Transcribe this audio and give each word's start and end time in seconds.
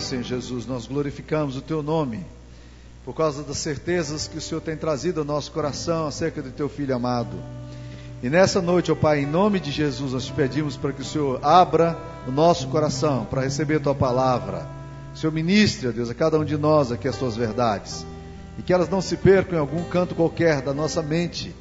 Senhor 0.00 0.22
Jesus. 0.22 0.66
Nós 0.66 0.86
glorificamos 0.86 1.56
o 1.56 1.62
Teu 1.62 1.82
nome 1.82 2.24
por 3.04 3.14
causa 3.14 3.42
das 3.42 3.56
certezas 3.56 4.28
que 4.28 4.36
o 4.36 4.40
Senhor 4.40 4.60
tem 4.60 4.76
trazido 4.76 5.20
ao 5.20 5.26
nosso 5.26 5.50
coração 5.50 6.06
acerca 6.06 6.42
do 6.42 6.50
Teu 6.50 6.68
Filho 6.68 6.94
amado. 6.94 7.36
E 8.22 8.28
nessa 8.28 8.60
noite, 8.60 8.92
ó 8.92 8.94
Pai, 8.94 9.20
em 9.20 9.26
nome 9.26 9.60
de 9.60 9.70
Jesus, 9.70 10.12
nós 10.12 10.26
te 10.26 10.32
pedimos 10.32 10.76
para 10.76 10.92
que 10.92 11.00
o 11.02 11.04
Senhor 11.04 11.38
abra 11.42 11.96
o 12.26 12.30
nosso 12.30 12.68
coração 12.68 13.24
para 13.24 13.42
receber 13.42 13.76
a 13.76 13.80
Tua 13.80 13.94
palavra. 13.94 14.66
O 15.14 15.16
Senhor 15.16 15.32
ministre, 15.32 15.88
ó 15.88 15.90
Deus, 15.90 16.10
a 16.10 16.14
cada 16.14 16.38
um 16.38 16.44
de 16.44 16.56
nós 16.58 16.92
aqui 16.92 17.08
as 17.08 17.16
Tuas 17.16 17.36
verdades. 17.36 18.04
E 18.58 18.62
que 18.62 18.72
elas 18.72 18.88
não 18.88 19.00
se 19.00 19.16
percam 19.16 19.56
em 19.56 19.60
algum 19.60 19.84
canto 19.84 20.14
qualquer 20.14 20.60
da 20.60 20.74
nossa 20.74 21.00
mente, 21.00 21.54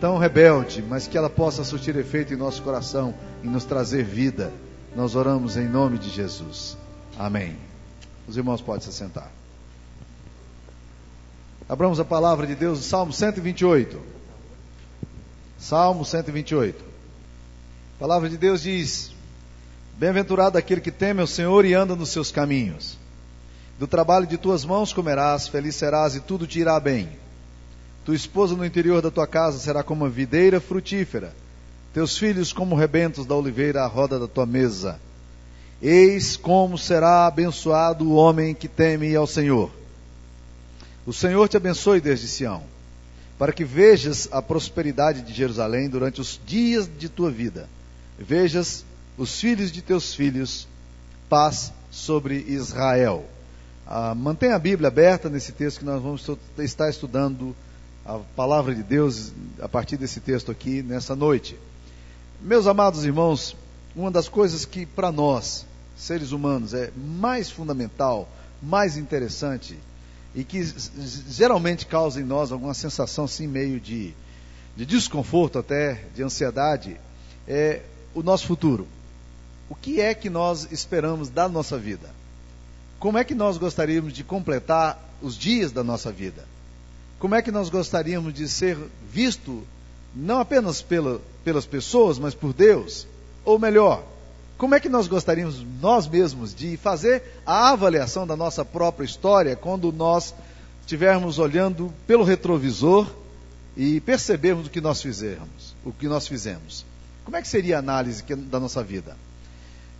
tão 0.00 0.18
rebelde, 0.18 0.84
mas 0.86 1.08
que 1.08 1.18
ela 1.18 1.30
possa 1.30 1.64
surtir 1.64 1.96
efeito 1.96 2.34
em 2.34 2.36
nosso 2.36 2.62
coração 2.62 3.14
e 3.42 3.48
nos 3.48 3.64
trazer 3.64 4.04
vida. 4.04 4.52
Nós 4.94 5.16
oramos 5.16 5.56
em 5.56 5.66
nome 5.66 5.98
de 5.98 6.10
Jesus. 6.10 6.76
Amém. 7.18 7.73
Os 8.26 8.36
irmãos 8.36 8.60
podem 8.60 8.82
se 8.82 8.92
sentar. 8.92 9.30
Abramos 11.68 11.98
a 11.98 12.04
palavra 12.04 12.46
de 12.46 12.54
Deus, 12.54 12.84
Salmo 12.84 13.12
128. 13.12 14.00
Salmo 15.58 16.04
128. 16.04 16.84
A 17.96 18.00
palavra 18.00 18.28
de 18.28 18.36
Deus 18.36 18.62
diz: 18.62 19.12
Bem-aventurado 19.96 20.58
aquele 20.58 20.80
que 20.80 20.90
teme 20.90 21.20
ao 21.20 21.26
Senhor 21.26 21.64
e 21.64 21.72
anda 21.72 21.96
nos 21.96 22.10
seus 22.10 22.30
caminhos. 22.30 22.98
Do 23.78 23.86
trabalho 23.86 24.26
de 24.26 24.36
tuas 24.36 24.64
mãos 24.64 24.92
comerás, 24.92 25.48
feliz 25.48 25.74
serás 25.74 26.14
e 26.14 26.20
tudo 26.20 26.46
te 26.46 26.60
irá 26.60 26.78
bem. 26.78 27.08
Tua 28.04 28.14
esposa 28.14 28.54
no 28.54 28.64
interior 28.64 29.00
da 29.00 29.10
tua 29.10 29.26
casa 29.26 29.58
será 29.58 29.82
como 29.82 30.04
uma 30.04 30.10
videira 30.10 30.60
frutífera, 30.60 31.34
teus 31.92 32.18
filhos 32.18 32.52
como 32.52 32.76
rebentos 32.76 33.24
da 33.24 33.34
oliveira 33.34 33.82
à 33.82 33.86
roda 33.86 34.18
da 34.18 34.28
tua 34.28 34.44
mesa. 34.44 35.00
Eis 35.86 36.34
como 36.34 36.78
será 36.78 37.26
abençoado 37.26 38.08
o 38.08 38.14
homem 38.14 38.54
que 38.54 38.68
teme 38.68 39.14
ao 39.14 39.26
Senhor. 39.26 39.70
O 41.04 41.12
Senhor 41.12 41.46
te 41.46 41.58
abençoe 41.58 42.00
desde 42.00 42.26
Sião, 42.26 42.62
para 43.38 43.52
que 43.52 43.66
vejas 43.66 44.26
a 44.32 44.40
prosperidade 44.40 45.20
de 45.20 45.34
Jerusalém 45.34 45.90
durante 45.90 46.22
os 46.22 46.40
dias 46.46 46.88
de 46.98 47.10
tua 47.10 47.30
vida. 47.30 47.68
Vejas 48.18 48.82
os 49.18 49.38
filhos 49.38 49.70
de 49.70 49.82
teus 49.82 50.14
filhos, 50.14 50.66
paz 51.28 51.70
sobre 51.90 52.36
Israel. 52.48 53.26
Ah, 53.86 54.14
mantenha 54.14 54.54
a 54.54 54.58
Bíblia 54.58 54.88
aberta 54.88 55.28
nesse 55.28 55.52
texto 55.52 55.80
que 55.80 55.84
nós 55.84 56.02
vamos 56.02 56.26
estar 56.60 56.88
estudando 56.88 57.54
a 58.06 58.20
palavra 58.34 58.74
de 58.74 58.82
Deus 58.82 59.32
a 59.60 59.68
partir 59.68 59.98
desse 59.98 60.20
texto 60.20 60.50
aqui 60.50 60.82
nessa 60.82 61.14
noite. 61.14 61.58
Meus 62.40 62.66
amados 62.66 63.04
irmãos, 63.04 63.54
uma 63.94 64.10
das 64.10 64.30
coisas 64.30 64.64
que 64.64 64.86
para 64.86 65.12
nós 65.12 65.66
seres 65.96 66.32
humanos 66.32 66.74
é 66.74 66.90
mais 66.96 67.50
fundamental, 67.50 68.28
mais 68.62 68.96
interessante 68.96 69.78
e 70.34 70.42
que 70.42 70.64
geralmente 71.28 71.86
causa 71.86 72.20
em 72.20 72.24
nós 72.24 72.50
alguma 72.50 72.74
sensação 72.74 73.24
assim 73.24 73.46
meio 73.46 73.78
de, 73.78 74.12
de 74.76 74.84
desconforto 74.84 75.58
até, 75.58 76.04
de 76.14 76.22
ansiedade, 76.22 76.96
é 77.46 77.82
o 78.14 78.22
nosso 78.22 78.46
futuro. 78.46 78.86
O 79.68 79.74
que 79.74 80.00
é 80.00 80.12
que 80.12 80.28
nós 80.28 80.68
esperamos 80.72 81.28
da 81.28 81.48
nossa 81.48 81.78
vida? 81.78 82.10
Como 82.98 83.16
é 83.16 83.24
que 83.24 83.34
nós 83.34 83.56
gostaríamos 83.58 84.12
de 84.12 84.24
completar 84.24 84.98
os 85.22 85.36
dias 85.36 85.70
da 85.70 85.84
nossa 85.84 86.10
vida? 86.10 86.44
Como 87.18 87.34
é 87.34 87.42
que 87.42 87.52
nós 87.52 87.68
gostaríamos 87.68 88.34
de 88.34 88.48
ser 88.48 88.76
visto 89.10 89.62
não 90.14 90.40
apenas 90.40 90.82
pela, 90.82 91.20
pelas 91.44 91.64
pessoas, 91.64 92.18
mas 92.18 92.34
por 92.34 92.52
Deus? 92.52 93.06
Ou 93.44 93.58
melhor, 93.58 94.04
como 94.56 94.74
é 94.74 94.80
que 94.80 94.88
nós 94.88 95.08
gostaríamos, 95.08 95.64
nós 95.80 96.06
mesmos, 96.06 96.54
de 96.54 96.76
fazer 96.76 97.22
a 97.44 97.70
avaliação 97.70 98.26
da 98.26 98.36
nossa 98.36 98.64
própria 98.64 99.04
história 99.04 99.56
quando 99.56 99.92
nós 99.92 100.34
estivermos 100.80 101.38
olhando 101.38 101.92
pelo 102.06 102.24
retrovisor 102.24 103.10
e 103.76 104.00
percebermos 104.00 104.66
o 104.66 104.70
que 104.70 104.80
nós 104.80 105.02
fizemos, 105.02 105.74
o 105.84 105.92
que 105.92 106.06
nós 106.06 106.28
fizemos? 106.28 106.84
Como 107.24 107.36
é 107.36 107.42
que 107.42 107.48
seria 107.48 107.76
a 107.76 107.78
análise 107.80 108.22
da 108.22 108.60
nossa 108.60 108.82
vida? 108.82 109.16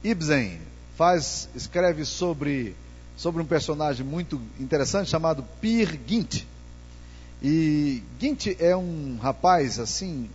Ibsen 0.04 0.60
faz, 0.96 1.48
escreve 1.54 2.04
sobre, 2.04 2.76
sobre 3.16 3.42
um 3.42 3.46
personagem 3.46 4.06
muito 4.06 4.40
interessante 4.60 5.10
chamado 5.10 5.42
Peer 5.60 5.98
Gynt. 6.06 6.44
E 7.42 8.02
Gynt 8.20 8.48
é 8.60 8.76
um 8.76 9.18
rapaz 9.20 9.80
assim 9.80 10.28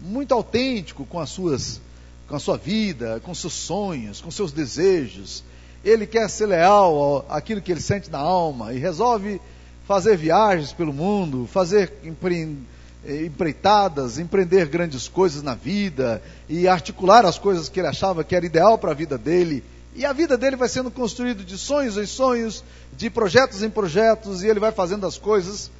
muito 0.00 0.32
autêntico 0.32 1.04
com 1.04 1.18
as 1.18 1.28
suas 1.28 1.80
com 2.28 2.36
a 2.36 2.38
sua 2.38 2.58
vida, 2.58 3.20
com 3.24 3.34
seus 3.34 3.54
sonhos, 3.54 4.20
com 4.20 4.30
seus 4.30 4.52
desejos. 4.52 5.42
Ele 5.84 6.06
quer 6.06 6.28
ser 6.28 6.46
leal 6.46 7.24
àquilo 7.28 7.62
que 7.62 7.72
ele 7.72 7.80
sente 7.80 8.10
na 8.10 8.18
alma 8.18 8.74
e 8.74 8.78
resolve 8.78 9.40
fazer 9.86 10.16
viagens 10.16 10.72
pelo 10.72 10.92
mundo, 10.92 11.48
fazer 11.50 11.90
eh, 12.04 13.24
empreitadas, 13.24 14.18
empreender 14.18 14.66
grandes 14.66 15.08
coisas 15.08 15.42
na 15.42 15.54
vida 15.54 16.22
e 16.48 16.68
articular 16.68 17.24
as 17.24 17.38
coisas 17.38 17.70
que 17.70 17.80
ele 17.80 17.86
achava 17.86 18.22
que 18.22 18.36
era 18.36 18.44
ideal 18.44 18.76
para 18.76 18.90
a 18.90 18.94
vida 18.94 19.16
dele. 19.16 19.64
E 19.94 20.04
a 20.04 20.12
vida 20.12 20.36
dele 20.36 20.56
vai 20.56 20.68
sendo 20.68 20.90
construída 20.90 21.42
de 21.42 21.56
sonhos 21.56 21.96
em 21.96 22.04
sonhos, 22.06 22.62
de 22.96 23.08
projetos 23.08 23.62
em 23.62 23.70
projetos, 23.70 24.42
e 24.42 24.48
ele 24.48 24.60
vai 24.60 24.70
fazendo 24.70 25.06
as 25.06 25.16
coisas 25.16 25.70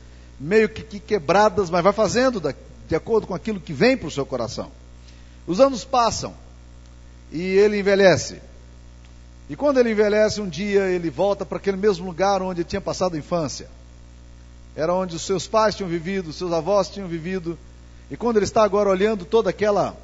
meio 0.41 0.69
que, 0.69 0.82
que 0.82 0.98
quebradas, 0.98 1.69
mas 1.69 1.84
vai 1.84 1.92
fazendo 1.92 2.41
de 2.88 2.97
acordo 2.97 3.26
com 3.26 3.34
aquilo 3.34 3.60
que 3.60 3.72
vem 3.72 3.97
para 3.97 4.09
o 4.09 4.10
seu 4.10 4.25
coração. 4.25 4.70
Os 5.48 5.60
anos 5.60 5.82
passam 5.82 6.34
e 7.32 7.41
ele 7.41 7.78
envelhece. 7.78 8.38
E 9.48 9.56
quando 9.56 9.78
ele 9.81 9.91
envelhece, 9.91 10.42
um 10.42 10.48
dia 10.48 10.82
ele 10.91 11.09
volta 11.09 11.47
para 11.47 11.56
aquele 11.56 11.78
mesmo 11.78 12.04
lugar 12.04 12.42
onde 12.42 12.62
tinha 12.62 12.82
passado 12.82 13.14
a 13.14 13.19
infância. 13.19 13.66
Era 14.76 14.92
onde 14.92 15.16
os 15.16 15.22
seus 15.22 15.47
pais 15.47 15.75
tinham 15.75 15.88
vivido, 15.88 16.28
os 16.28 16.36
seus 16.36 16.53
avós 16.53 16.91
tinham 16.91 17.09
vivido. 17.09 17.59
E 18.10 18.16
quando 18.16 18.36
ele 18.36 18.44
está 18.44 18.62
agora 18.62 18.91
olhando 18.91 19.25
toda 19.25 19.48
aquela 19.48 19.97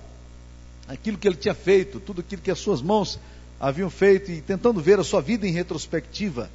aquilo 0.89 1.19
que 1.19 1.29
ele 1.29 1.37
tinha 1.37 1.55
feito, 1.55 2.01
tudo 2.01 2.23
aquilo 2.23 2.41
que 2.41 2.51
as 2.51 2.59
suas 2.59 2.81
mãos 2.81 3.19
haviam 3.61 3.91
feito 3.91 4.31
e 4.31 4.41
tentando 4.41 4.81
ver 4.81 4.99
a 4.99 5.05
sua 5.05 5.21
vida 5.21 5.47
em 5.47 5.53
retrospectiva, 5.53 6.51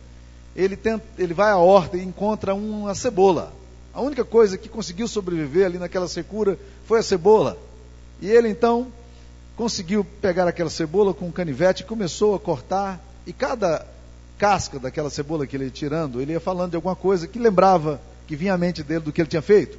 ele, 0.55 0.75
tenta, 0.75 1.05
ele 1.15 1.33
vai 1.35 1.51
à 1.51 1.57
horta 1.57 1.95
e 1.95 2.03
encontra 2.03 2.55
uma 2.55 2.95
cebola. 2.95 3.53
A 3.93 4.01
única 4.01 4.25
coisa 4.25 4.57
que 4.57 4.67
conseguiu 4.67 5.07
sobreviver 5.07 5.67
ali 5.67 5.77
naquela 5.77 6.07
secura 6.07 6.57
foi 6.85 6.99
a 6.99 7.03
cebola. 7.03 7.68
E 8.21 8.29
ele 8.29 8.49
então 8.49 8.91
conseguiu 9.55 10.03
pegar 10.03 10.47
aquela 10.47 10.69
cebola 10.69 11.13
com 11.13 11.27
um 11.27 11.31
canivete 11.31 11.83
e 11.83 11.85
começou 11.85 12.35
a 12.35 12.39
cortar. 12.39 12.99
E 13.27 13.33
cada 13.33 13.85
casca 14.37 14.79
daquela 14.79 15.09
cebola 15.09 15.45
que 15.45 15.55
ele 15.55 15.65
ia 15.65 15.69
tirando, 15.69 16.21
ele 16.21 16.31
ia 16.31 16.39
falando 16.39 16.71
de 16.71 16.75
alguma 16.77 16.95
coisa 16.95 17.27
que 17.27 17.37
lembrava, 17.37 17.99
que 18.25 18.35
vinha 18.35 18.53
à 18.53 18.57
mente 18.57 18.81
dele 18.81 19.01
do 19.01 19.11
que 19.11 19.21
ele 19.21 19.29
tinha 19.29 19.41
feito. 19.41 19.77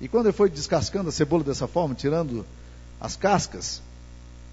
E 0.00 0.08
quando 0.08 0.26
ele 0.26 0.32
foi 0.32 0.48
descascando 0.48 1.10
a 1.10 1.12
cebola 1.12 1.44
dessa 1.44 1.68
forma, 1.68 1.94
tirando 1.94 2.44
as 3.00 3.14
cascas, 3.14 3.82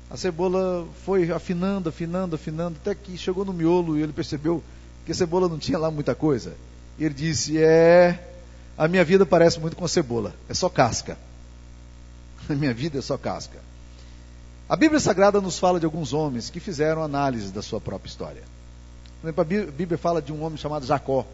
a 0.10 0.18
cebola 0.18 0.88
foi 1.06 1.32
afinando, 1.32 1.90
afinando, 1.90 2.36
afinando, 2.36 2.78
até 2.82 2.94
que 2.94 3.18
chegou 3.18 3.46
no 3.46 3.54
miolo 3.54 3.98
e 3.98 4.02
ele 4.02 4.12
percebeu 4.12 4.64
que 5.06 5.12
a 5.12 5.16
cebola 5.16 5.48
não 5.48 5.58
tinha 5.58 5.78
lá 5.78 5.90
muita 5.90 6.14
coisa. 6.14 6.54
E 6.98 7.06
ele 7.06 7.14
disse: 7.14 7.58
É, 7.58 8.20
a 8.78 8.88
minha 8.88 9.04
vida 9.04 9.26
parece 9.26 9.60
muito 9.60 9.78
com 9.78 9.86
a 9.86 9.88
cebola, 9.88 10.34
é 10.50 10.54
só 10.54 10.68
casca. 10.68 11.18
A 12.50 12.56
minha 12.56 12.74
vida 12.74 12.98
é 12.98 13.02
só 13.02 13.16
casca. 13.16 13.60
A 14.68 14.76
Bíblia 14.76 15.00
Sagrada 15.00 15.40
nos 15.40 15.60
fala 15.60 15.80
de 15.80 15.86
alguns 15.86 16.14
homens 16.14 16.50
que 16.50 16.60
fizeram 16.60 17.04
análise 17.04 17.52
da 17.52 17.62
sua 17.62 17.80
própria 17.80 18.10
história. 18.10 18.42
Por 19.22 19.28
exemplo, 19.28 19.42
a 19.42 19.72
Bíblia 19.72 19.98
fala 20.00 20.20
de 20.20 20.34
um 20.34 20.44
homem 20.44 20.58
chamado 20.58 20.86
Jacó. 20.86 21.26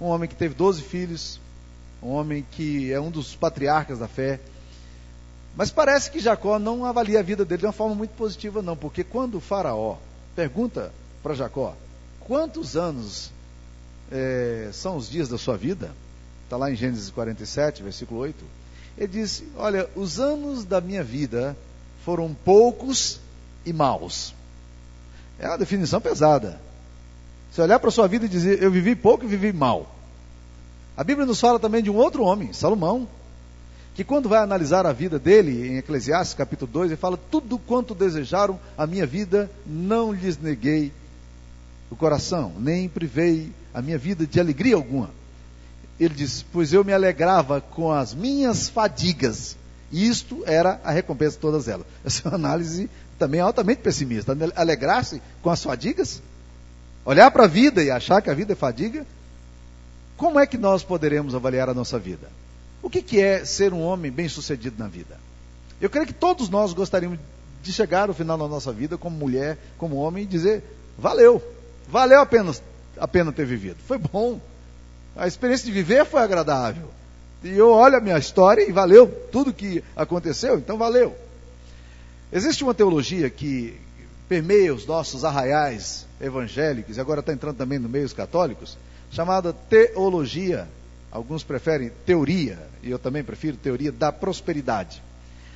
Um 0.00 0.06
homem 0.06 0.28
que 0.28 0.36
teve 0.36 0.54
12 0.54 0.82
filhos, 0.82 1.40
um 2.00 2.10
homem 2.10 2.46
que 2.52 2.92
é 2.92 3.00
um 3.00 3.10
dos 3.10 3.34
patriarcas 3.34 3.98
da 3.98 4.06
fé. 4.06 4.38
Mas 5.56 5.70
parece 5.72 6.10
que 6.10 6.20
Jacó 6.20 6.58
não 6.58 6.84
avalia 6.84 7.18
a 7.18 7.22
vida 7.22 7.44
dele 7.44 7.60
de 7.60 7.66
uma 7.66 7.72
forma 7.72 7.94
muito 7.94 8.12
positiva, 8.12 8.62
não, 8.62 8.76
porque 8.76 9.02
quando 9.02 9.36
o 9.36 9.40
Faraó 9.40 9.96
pergunta 10.34 10.92
para 11.22 11.34
Jacó 11.34 11.74
quantos 12.20 12.76
anos 12.76 13.30
é, 14.10 14.70
são 14.72 14.96
os 14.96 15.10
dias 15.10 15.28
da 15.28 15.36
sua 15.36 15.56
vida, 15.56 15.92
está 16.44 16.56
lá 16.56 16.70
em 16.70 16.76
Gênesis 16.76 17.10
47, 17.10 17.82
versículo 17.82 18.20
8 18.20 18.61
ele 18.96 19.08
disse: 19.08 19.48
Olha, 19.56 19.88
os 19.94 20.20
anos 20.20 20.64
da 20.64 20.80
minha 20.80 21.02
vida 21.02 21.56
foram 22.04 22.34
poucos 22.44 23.20
e 23.64 23.72
maus. 23.72 24.34
É 25.38 25.48
uma 25.48 25.58
definição 25.58 26.00
pesada. 26.00 26.60
Se 27.52 27.60
olhar 27.60 27.78
para 27.78 27.88
a 27.88 27.92
sua 27.92 28.08
vida 28.08 28.26
e 28.26 28.28
dizer, 28.28 28.62
eu 28.62 28.70
vivi 28.70 28.94
pouco 28.94 29.24
e 29.24 29.28
vivi 29.28 29.52
mal. 29.52 29.94
A 30.96 31.04
Bíblia 31.04 31.26
nos 31.26 31.40
fala 31.40 31.58
também 31.58 31.82
de 31.82 31.90
um 31.90 31.96
outro 31.96 32.22
homem, 32.22 32.52
Salomão, 32.52 33.08
que 33.94 34.04
quando 34.04 34.28
vai 34.28 34.38
analisar 34.38 34.86
a 34.86 34.92
vida 34.92 35.18
dele, 35.18 35.68
em 35.68 35.76
Eclesiastes 35.78 36.34
capítulo 36.34 36.70
2, 36.70 36.90
ele 36.90 36.96
fala: 36.96 37.18
Tudo 37.30 37.58
quanto 37.58 37.94
desejaram 37.94 38.58
a 38.76 38.86
minha 38.86 39.06
vida, 39.06 39.50
não 39.66 40.12
lhes 40.12 40.38
neguei 40.38 40.92
o 41.90 41.96
coração, 41.96 42.52
nem 42.58 42.88
privei 42.88 43.52
a 43.74 43.82
minha 43.82 43.98
vida 43.98 44.26
de 44.26 44.40
alegria 44.40 44.76
alguma 44.76 45.10
ele 46.04 46.14
diz: 46.14 46.44
Pois 46.52 46.72
eu 46.72 46.84
me 46.84 46.92
alegrava 46.92 47.60
com 47.60 47.92
as 47.92 48.14
minhas 48.14 48.68
fadigas. 48.68 49.56
E 49.90 50.08
isto 50.08 50.42
era 50.46 50.80
a 50.82 50.90
recompensa 50.90 51.32
de 51.32 51.38
todas 51.38 51.68
elas. 51.68 51.86
Essa 52.04 52.26
é 52.26 52.28
uma 52.30 52.36
análise 52.36 52.88
também 53.18 53.40
altamente 53.40 53.82
pessimista. 53.82 54.36
Alegrar-se 54.56 55.20
com 55.42 55.50
as 55.50 55.62
fadigas? 55.62 56.22
olhar 57.04 57.30
para 57.30 57.44
a 57.44 57.48
vida 57.48 57.82
e 57.82 57.90
achar 57.90 58.22
que 58.22 58.30
a 58.30 58.34
vida 58.34 58.52
é 58.52 58.56
fadiga, 58.56 59.06
como 60.16 60.38
é 60.38 60.46
que 60.46 60.56
nós 60.56 60.82
poderemos 60.84 61.34
avaliar 61.34 61.68
a 61.68 61.74
nossa 61.74 61.98
vida? 61.98 62.28
O 62.82 62.88
que, 62.88 63.02
que 63.02 63.20
é 63.20 63.44
ser 63.44 63.72
um 63.72 63.82
homem 63.82 64.10
bem-sucedido 64.10 64.76
na 64.78 64.88
vida? 64.88 65.18
Eu 65.80 65.90
creio 65.90 66.06
que 66.06 66.12
todos 66.12 66.48
nós 66.48 66.72
gostaríamos 66.72 67.18
de 67.62 67.72
chegar 67.72 68.08
ao 68.08 68.14
final 68.14 68.38
da 68.38 68.48
nossa 68.48 68.72
vida, 68.72 68.96
como 68.96 69.16
mulher, 69.16 69.58
como 69.78 69.96
homem, 69.96 70.24
e 70.24 70.26
dizer: 70.26 70.62
valeu, 70.98 71.42
valeu 71.88 72.20
a 72.20 72.26
pena, 72.26 72.52
a 72.96 73.08
pena 73.08 73.32
ter 73.32 73.46
vivido. 73.46 73.76
Foi 73.86 73.98
bom. 73.98 74.40
A 75.16 75.26
experiência 75.26 75.66
de 75.66 75.72
viver 75.72 76.04
foi 76.06 76.20
agradável. 76.20 76.88
E 77.44 77.50
eu 77.50 77.70
olho 77.70 77.96
a 77.96 78.00
minha 78.00 78.18
história 78.18 78.66
e 78.66 78.72
valeu 78.72 79.08
tudo 79.30 79.52
que 79.52 79.82
aconteceu, 79.96 80.58
então 80.58 80.78
valeu. 80.78 81.14
Existe 82.32 82.64
uma 82.64 82.72
teologia 82.72 83.28
que 83.28 83.78
permeia 84.28 84.72
os 84.72 84.86
nossos 84.86 85.24
arraiais 85.24 86.06
evangélicos, 86.20 86.96
e 86.96 87.00
agora 87.00 87.20
está 87.20 87.32
entrando 87.32 87.56
também 87.56 87.78
no 87.78 87.88
meio 87.88 88.06
os 88.06 88.12
católicos, 88.12 88.78
chamada 89.10 89.52
teologia. 89.52 90.68
Alguns 91.10 91.44
preferem 91.44 91.92
teoria, 92.06 92.58
e 92.82 92.90
eu 92.90 92.98
também 92.98 93.22
prefiro 93.22 93.56
teoria 93.56 93.92
da 93.92 94.10
prosperidade. 94.10 95.02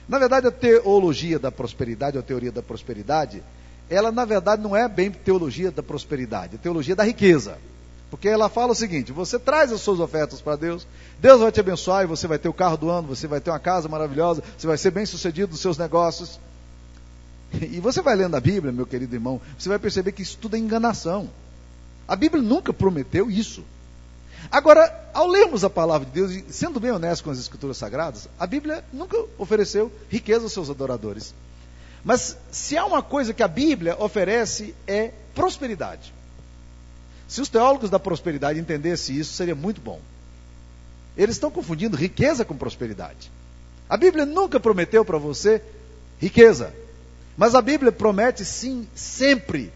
Na 0.06 0.18
verdade, 0.18 0.48
a 0.48 0.50
teologia 0.50 1.38
da 1.38 1.50
prosperidade, 1.50 2.18
ou 2.18 2.20
a 2.20 2.26
teoria 2.26 2.52
da 2.52 2.62
prosperidade, 2.62 3.42
ela 3.88 4.12
na 4.12 4.24
verdade 4.24 4.60
não 4.60 4.76
é 4.76 4.86
bem 4.88 5.10
teologia 5.10 5.70
da 5.70 5.82
prosperidade, 5.82 6.56
é 6.56 6.58
teologia 6.58 6.94
da 6.94 7.04
riqueza. 7.04 7.56
Porque 8.10 8.28
ela 8.28 8.48
fala 8.48 8.72
o 8.72 8.74
seguinte: 8.74 9.12
você 9.12 9.38
traz 9.38 9.72
as 9.72 9.80
suas 9.80 10.00
ofertas 10.00 10.40
para 10.40 10.56
Deus, 10.56 10.86
Deus 11.18 11.40
vai 11.40 11.50
te 11.50 11.60
abençoar 11.60 12.04
e 12.04 12.06
você 12.06 12.26
vai 12.26 12.38
ter 12.38 12.48
o 12.48 12.52
carro 12.52 12.76
do 12.76 12.90
ano, 12.90 13.08
você 13.08 13.26
vai 13.26 13.40
ter 13.40 13.50
uma 13.50 13.58
casa 13.58 13.88
maravilhosa, 13.88 14.42
você 14.56 14.66
vai 14.66 14.78
ser 14.78 14.90
bem 14.90 15.06
sucedido 15.06 15.52
nos 15.52 15.60
seus 15.60 15.78
negócios. 15.78 16.38
E 17.52 17.80
você 17.80 18.02
vai 18.02 18.16
lendo 18.16 18.34
a 18.36 18.40
Bíblia, 18.40 18.72
meu 18.72 18.86
querido 18.86 19.14
irmão, 19.14 19.40
você 19.58 19.68
vai 19.68 19.78
perceber 19.78 20.12
que 20.12 20.22
isso 20.22 20.38
tudo 20.40 20.56
é 20.56 20.58
enganação. 20.58 21.30
A 22.06 22.14
Bíblia 22.14 22.42
nunca 22.42 22.72
prometeu 22.72 23.30
isso. 23.30 23.64
Agora, 24.50 25.10
ao 25.12 25.26
lermos 25.26 25.64
a 25.64 25.70
palavra 25.70 26.06
de 26.06 26.12
Deus, 26.12 26.30
e 26.32 26.44
sendo 26.52 26.78
bem 26.78 26.90
honesto 26.90 27.24
com 27.24 27.30
as 27.30 27.38
Escrituras 27.38 27.76
Sagradas, 27.76 28.28
a 28.38 28.46
Bíblia 28.46 28.84
nunca 28.92 29.16
ofereceu 29.38 29.90
riqueza 30.08 30.44
aos 30.44 30.52
seus 30.52 30.70
adoradores. 30.70 31.34
Mas 32.04 32.36
se 32.52 32.76
há 32.76 32.84
uma 32.84 33.02
coisa 33.02 33.34
que 33.34 33.42
a 33.42 33.48
Bíblia 33.48 33.96
oferece 33.98 34.74
é 34.86 35.12
prosperidade. 35.34 36.14
Se 37.28 37.40
os 37.40 37.48
teólogos 37.48 37.90
da 37.90 37.98
prosperidade 37.98 38.58
entendessem 38.58 39.16
isso, 39.16 39.32
seria 39.32 39.54
muito 39.54 39.80
bom. 39.80 40.00
Eles 41.16 41.36
estão 41.36 41.50
confundindo 41.50 41.96
riqueza 41.96 42.44
com 42.44 42.56
prosperidade. 42.56 43.30
A 43.88 43.96
Bíblia 43.96 44.26
nunca 44.26 44.60
prometeu 44.60 45.04
para 45.04 45.18
você 45.18 45.62
riqueza. 46.18 46.72
Mas 47.36 47.54
a 47.54 47.62
Bíblia 47.62 47.92
promete 47.92 48.44
sim, 48.44 48.86
sempre, 48.94 49.72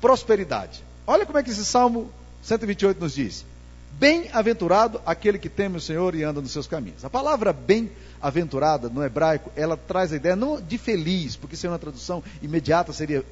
prosperidade. 0.00 0.84
Olha 1.06 1.26
como 1.26 1.38
é 1.38 1.42
que 1.42 1.50
esse 1.50 1.64
Salmo 1.64 2.10
128 2.42 3.00
nos 3.00 3.14
diz: 3.14 3.44
Bem-aventurado 3.92 5.00
aquele 5.04 5.38
que 5.38 5.48
teme 5.48 5.76
o 5.76 5.80
Senhor 5.80 6.14
e 6.14 6.22
anda 6.22 6.40
nos 6.40 6.52
seus 6.52 6.66
caminhos. 6.66 7.04
A 7.04 7.10
palavra 7.10 7.52
bem-aventurada 7.52 8.88
no 8.88 9.04
hebraico, 9.04 9.50
ela 9.56 9.76
traz 9.76 10.12
a 10.12 10.16
ideia 10.16 10.36
não 10.36 10.60
de 10.60 10.78
feliz, 10.78 11.36
porque 11.36 11.54
isso 11.54 11.66
é 11.66 11.70
uma 11.70 11.78
tradução 11.78 12.22
imediata, 12.40 12.92
seria 12.92 13.24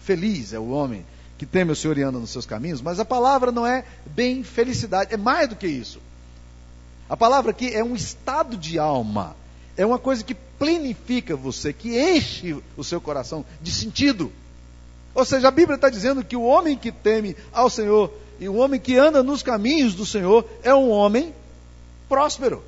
feliz 0.00 0.52
é 0.52 0.58
o 0.58 0.68
homem 0.68 1.04
que 1.38 1.44
teme 1.44 1.72
o 1.72 1.76
Senhor 1.76 1.98
e 1.98 2.02
anda 2.02 2.18
nos 2.18 2.30
seus 2.30 2.46
caminhos, 2.46 2.80
mas 2.80 2.98
a 2.98 3.04
palavra 3.04 3.52
não 3.52 3.66
é 3.66 3.84
bem 4.06 4.42
felicidade, 4.42 5.12
é 5.12 5.16
mais 5.16 5.48
do 5.48 5.56
que 5.56 5.66
isso. 5.66 6.00
A 7.08 7.16
palavra 7.16 7.50
aqui 7.50 7.72
é 7.72 7.84
um 7.84 7.94
estado 7.94 8.56
de 8.56 8.78
alma, 8.78 9.36
é 9.76 9.84
uma 9.84 9.98
coisa 9.98 10.24
que 10.24 10.34
plenifica 10.34 11.36
você, 11.36 11.72
que 11.72 11.98
enche 11.98 12.56
o 12.76 12.82
seu 12.82 13.00
coração 13.00 13.44
de 13.60 13.70
sentido. 13.70 14.32
Ou 15.14 15.24
seja, 15.24 15.48
a 15.48 15.50
Bíblia 15.50 15.76
está 15.76 15.88
dizendo 15.88 16.24
que 16.24 16.36
o 16.36 16.42
homem 16.42 16.76
que 16.76 16.90
teme 16.90 17.36
ao 17.52 17.70
Senhor 17.70 18.12
e 18.40 18.48
o 18.48 18.56
homem 18.56 18.80
que 18.80 18.96
anda 18.96 19.22
nos 19.22 19.42
caminhos 19.42 19.94
do 19.94 20.04
Senhor 20.04 20.46
é 20.62 20.74
um 20.74 20.90
homem 20.90 21.34
próspero. 22.08 22.62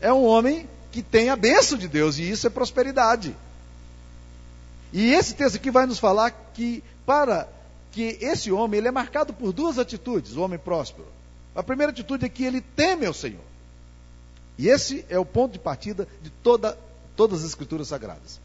É 0.00 0.12
um 0.12 0.24
homem 0.24 0.68
que 0.90 1.02
tem 1.02 1.30
a 1.30 1.36
bênção 1.36 1.76
de 1.76 1.88
Deus, 1.88 2.18
e 2.18 2.28
isso 2.28 2.46
é 2.46 2.50
prosperidade. 2.50 3.36
E 4.92 5.12
esse 5.12 5.34
texto 5.34 5.56
aqui 5.56 5.70
vai 5.70 5.86
nos 5.86 5.98
falar 5.98 6.30
que 6.30 6.82
para 7.04 7.48
que 7.96 8.18
esse 8.20 8.52
homem 8.52 8.76
ele 8.76 8.88
é 8.88 8.90
marcado 8.90 9.32
por 9.32 9.54
duas 9.54 9.78
atitudes, 9.78 10.36
o 10.36 10.42
homem 10.42 10.58
próspero. 10.58 11.08
A 11.54 11.62
primeira 11.62 11.90
atitude 11.90 12.26
é 12.26 12.28
que 12.28 12.44
ele 12.44 12.60
teme 12.60 13.06
ao 13.06 13.14
Senhor. 13.14 13.40
E 14.58 14.68
esse 14.68 15.02
é 15.08 15.18
o 15.18 15.24
ponto 15.24 15.52
de 15.52 15.58
partida 15.58 16.06
de 16.22 16.28
toda, 16.28 16.76
todas 17.16 17.40
as 17.40 17.48
escrituras 17.48 17.88
sagradas. 17.88 18.38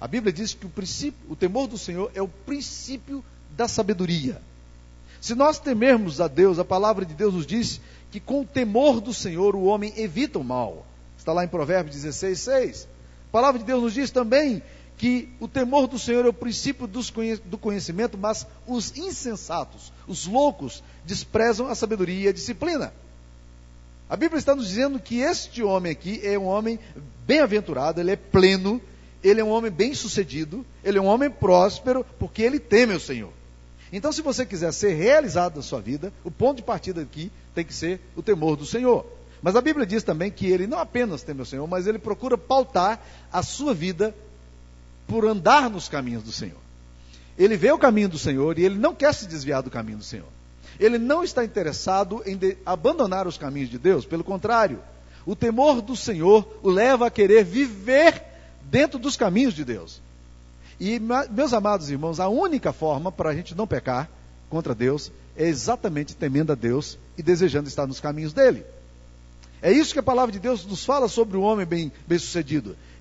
A 0.00 0.08
Bíblia 0.08 0.32
diz 0.32 0.54
que 0.54 0.66
o 0.66 0.68
princípio, 0.68 1.20
o 1.30 1.36
temor 1.36 1.68
do 1.68 1.78
Senhor 1.78 2.10
é 2.16 2.20
o 2.20 2.26
princípio 2.26 3.24
da 3.56 3.68
sabedoria. 3.68 4.42
Se 5.20 5.36
nós 5.36 5.60
temermos 5.60 6.20
a 6.20 6.26
Deus, 6.26 6.58
a 6.58 6.64
palavra 6.64 7.06
de 7.06 7.14
Deus 7.14 7.32
nos 7.32 7.46
diz 7.46 7.80
que 8.10 8.18
com 8.18 8.40
o 8.40 8.44
temor 8.44 9.00
do 9.00 9.14
Senhor 9.14 9.54
o 9.54 9.66
homem 9.66 9.92
evita 9.96 10.36
o 10.36 10.42
mal. 10.42 10.84
Está 11.16 11.32
lá 11.32 11.44
em 11.44 11.48
Provérbios 11.48 11.94
16, 11.94 12.40
6. 12.40 12.88
A 13.28 13.30
palavra 13.30 13.60
de 13.60 13.64
Deus 13.64 13.84
nos 13.84 13.94
diz 13.94 14.10
também 14.10 14.60
que 15.00 15.30
o 15.40 15.48
temor 15.48 15.86
do 15.86 15.98
Senhor 15.98 16.26
é 16.26 16.28
o 16.28 16.32
princípio 16.32 16.86
do 16.86 17.56
conhecimento, 17.56 18.18
mas 18.18 18.46
os 18.66 18.94
insensatos, 18.98 19.90
os 20.06 20.26
loucos, 20.26 20.84
desprezam 21.06 21.68
a 21.68 21.74
sabedoria 21.74 22.26
e 22.26 22.28
a 22.28 22.32
disciplina. 22.34 22.92
A 24.10 24.14
Bíblia 24.14 24.38
está 24.38 24.54
nos 24.54 24.68
dizendo 24.68 25.00
que 25.00 25.20
este 25.20 25.62
homem 25.62 25.90
aqui 25.90 26.20
é 26.22 26.38
um 26.38 26.44
homem 26.44 26.78
bem-aventurado, 27.26 27.98
ele 27.98 28.10
é 28.10 28.16
pleno, 28.16 28.78
ele 29.24 29.40
é 29.40 29.44
um 29.44 29.48
homem 29.48 29.70
bem-sucedido, 29.70 30.66
ele 30.84 30.98
é 30.98 31.00
um 31.00 31.06
homem 31.06 31.30
próspero, 31.30 32.04
porque 32.18 32.42
ele 32.42 32.58
teme 32.60 32.92
o 32.92 33.00
Senhor. 33.00 33.32
Então, 33.90 34.12
se 34.12 34.20
você 34.20 34.44
quiser 34.44 34.70
ser 34.70 34.92
realizado 34.92 35.56
na 35.56 35.62
sua 35.62 35.80
vida, 35.80 36.12
o 36.22 36.30
ponto 36.30 36.58
de 36.58 36.62
partida 36.62 37.00
aqui 37.00 37.32
tem 37.54 37.64
que 37.64 37.72
ser 37.72 38.02
o 38.14 38.22
temor 38.22 38.54
do 38.54 38.66
Senhor. 38.66 39.06
Mas 39.40 39.56
a 39.56 39.62
Bíblia 39.62 39.86
diz 39.86 40.02
também 40.02 40.30
que 40.30 40.46
ele 40.46 40.66
não 40.66 40.78
apenas 40.78 41.22
teme 41.22 41.40
o 41.40 41.46
Senhor, 41.46 41.66
mas 41.66 41.86
ele 41.86 41.98
procura 41.98 42.36
pautar 42.36 43.02
a 43.32 43.42
sua 43.42 43.72
vida 43.72 44.14
por 45.10 45.26
andar 45.26 45.68
nos 45.68 45.88
caminhos 45.88 46.22
do 46.22 46.30
Senhor. 46.30 46.60
Ele 47.36 47.56
vê 47.56 47.72
o 47.72 47.78
caminho 47.78 48.08
do 48.08 48.16
Senhor 48.16 48.56
e 48.56 48.64
ele 48.64 48.78
não 48.78 48.94
quer 48.94 49.12
se 49.12 49.26
desviar 49.26 49.60
do 49.60 49.70
caminho 49.70 49.98
do 49.98 50.04
Senhor. 50.04 50.28
Ele 50.78 50.98
não 50.98 51.24
está 51.24 51.44
interessado 51.44 52.22
em 52.24 52.38
abandonar 52.64 53.26
os 53.26 53.36
caminhos 53.36 53.68
de 53.68 53.76
Deus, 53.76 54.06
pelo 54.06 54.22
contrário, 54.22 54.78
o 55.26 55.34
temor 55.34 55.82
do 55.82 55.96
Senhor 55.96 56.46
o 56.62 56.70
leva 56.70 57.08
a 57.08 57.10
querer 57.10 57.44
viver 57.44 58.22
dentro 58.62 59.00
dos 59.00 59.16
caminhos 59.16 59.52
de 59.52 59.64
Deus. 59.64 60.00
E, 60.78 61.00
meus 61.30 61.52
amados 61.52 61.90
irmãos, 61.90 62.20
a 62.20 62.28
única 62.28 62.72
forma 62.72 63.10
para 63.10 63.30
a 63.30 63.34
gente 63.34 63.54
não 63.54 63.66
pecar 63.66 64.08
contra 64.48 64.74
Deus 64.76 65.10
é 65.36 65.46
exatamente 65.46 66.14
temendo 66.14 66.52
a 66.52 66.54
Deus 66.54 66.96
e 67.18 67.22
desejando 67.22 67.68
estar 67.68 67.86
nos 67.86 67.98
caminhos 67.98 68.32
dele. 68.32 68.64
É 69.60 69.72
isso 69.72 69.92
que 69.92 69.98
a 69.98 70.02
palavra 70.02 70.32
de 70.32 70.38
Deus 70.38 70.64
nos 70.64 70.84
fala 70.84 71.08
sobre 71.08 71.36
o 71.36 71.42
homem 71.42 71.66
bem, 71.66 71.92
bem. 72.06 72.18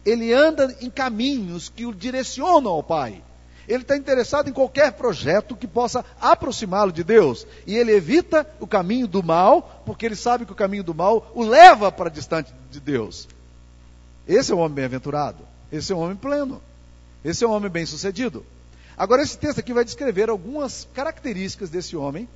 Ele 0.06 0.34
anda 0.34 0.76
em 0.82 0.90
caminhos 0.90 1.70
que 1.70 1.86
o 1.86 1.94
direcionam 1.94 2.72
ao 2.72 2.84
Pai. 2.84 3.22
Ele 3.68 3.84
está 3.84 3.96
interessado 3.96 4.50
em 4.50 4.54
qualquer 4.54 4.94
projeto 4.94 5.56
que 5.56 5.68
possa 5.68 6.04
aproximá-lo 6.20 6.92
de 6.92 7.04
Deus. 7.04 7.46
E 7.68 7.76
ele 7.76 7.92
evita 7.92 8.48
o 8.60 8.66
caminho 8.66 9.08
do 9.08 9.22
mal, 9.22 9.84
porque 9.86 10.08
ele 10.08 10.16
sabe 10.16 10.44
que 10.44 10.52
o 10.52 10.56
caminho 10.56 10.84
do 10.84 10.96
mal 10.96 11.32
o 11.36 11.44
leva 11.44 11.92
para 11.92 12.10
distante 12.10 12.52
de 12.72 12.80
Deus. 12.80 13.28
Esse 14.28 14.52
é 14.52 14.56
um 14.56 14.60
homem 14.60 14.74
bem-aventurado. 14.74 15.44
Esse 15.72 15.94
é 15.94 15.96
um 15.96 16.00
homem 16.00 16.16
pleno. 16.16 16.60
Esse 17.24 17.44
é 17.44 17.48
um 17.48 17.52
homem 17.52 17.70
bem-sucedido. 17.70 18.44
Agora, 18.98 19.22
esse 19.22 19.38
texto 19.38 19.60
aqui 19.60 19.72
vai 19.72 19.86
descrever 19.86 20.30
algumas 20.30 20.88
características 20.94 21.70
desse 21.70 21.96
homem 21.96 22.28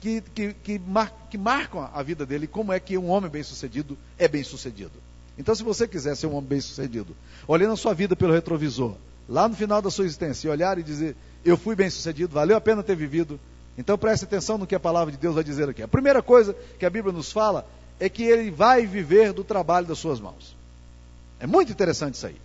que, 0.00 0.22
que, 0.34 0.54
que, 0.54 0.78
mar, 0.78 1.12
que 1.30 1.36
marcam 1.36 1.88
a 1.92 2.02
vida 2.02 2.24
dele, 2.24 2.46
como 2.46 2.72
é 2.72 2.80
que 2.80 2.96
um 2.96 3.10
homem 3.10 3.30
bem-sucedido 3.30 3.98
é 4.18 4.26
bem-sucedido. 4.26 4.92
Então, 5.40 5.54
se 5.54 5.62
você 5.62 5.88
quiser 5.88 6.14
ser 6.16 6.26
um 6.26 6.34
homem 6.34 6.50
bem-sucedido, 6.50 7.16
olhando 7.48 7.72
a 7.72 7.76
sua 7.76 7.94
vida 7.94 8.14
pelo 8.14 8.34
retrovisor, 8.34 8.94
lá 9.26 9.48
no 9.48 9.56
final 9.56 9.80
da 9.80 9.90
sua 9.90 10.04
existência 10.04 10.46
e 10.46 10.50
olhar 10.50 10.76
e 10.76 10.82
dizer: 10.82 11.16
Eu 11.42 11.56
fui 11.56 11.74
bem 11.74 11.88
sucedido, 11.88 12.34
valeu 12.34 12.58
a 12.58 12.60
pena 12.60 12.82
ter 12.82 12.94
vivido. 12.94 13.40
Então 13.78 13.96
preste 13.96 14.24
atenção 14.24 14.58
no 14.58 14.66
que 14.66 14.74
a 14.74 14.80
palavra 14.80 15.10
de 15.10 15.16
Deus 15.16 15.34
vai 15.34 15.42
dizer 15.42 15.66
aqui. 15.66 15.82
A 15.82 15.88
primeira 15.88 16.22
coisa 16.22 16.54
que 16.78 16.84
a 16.84 16.90
Bíblia 16.90 17.10
nos 17.10 17.32
fala 17.32 17.66
é 17.98 18.06
que 18.06 18.22
ele 18.22 18.50
vai 18.50 18.84
viver 18.84 19.32
do 19.32 19.42
trabalho 19.42 19.86
das 19.86 19.98
suas 19.98 20.20
mãos. 20.20 20.54
É 21.38 21.46
muito 21.46 21.72
interessante 21.72 22.16
isso 22.16 22.26
aí. 22.26 22.36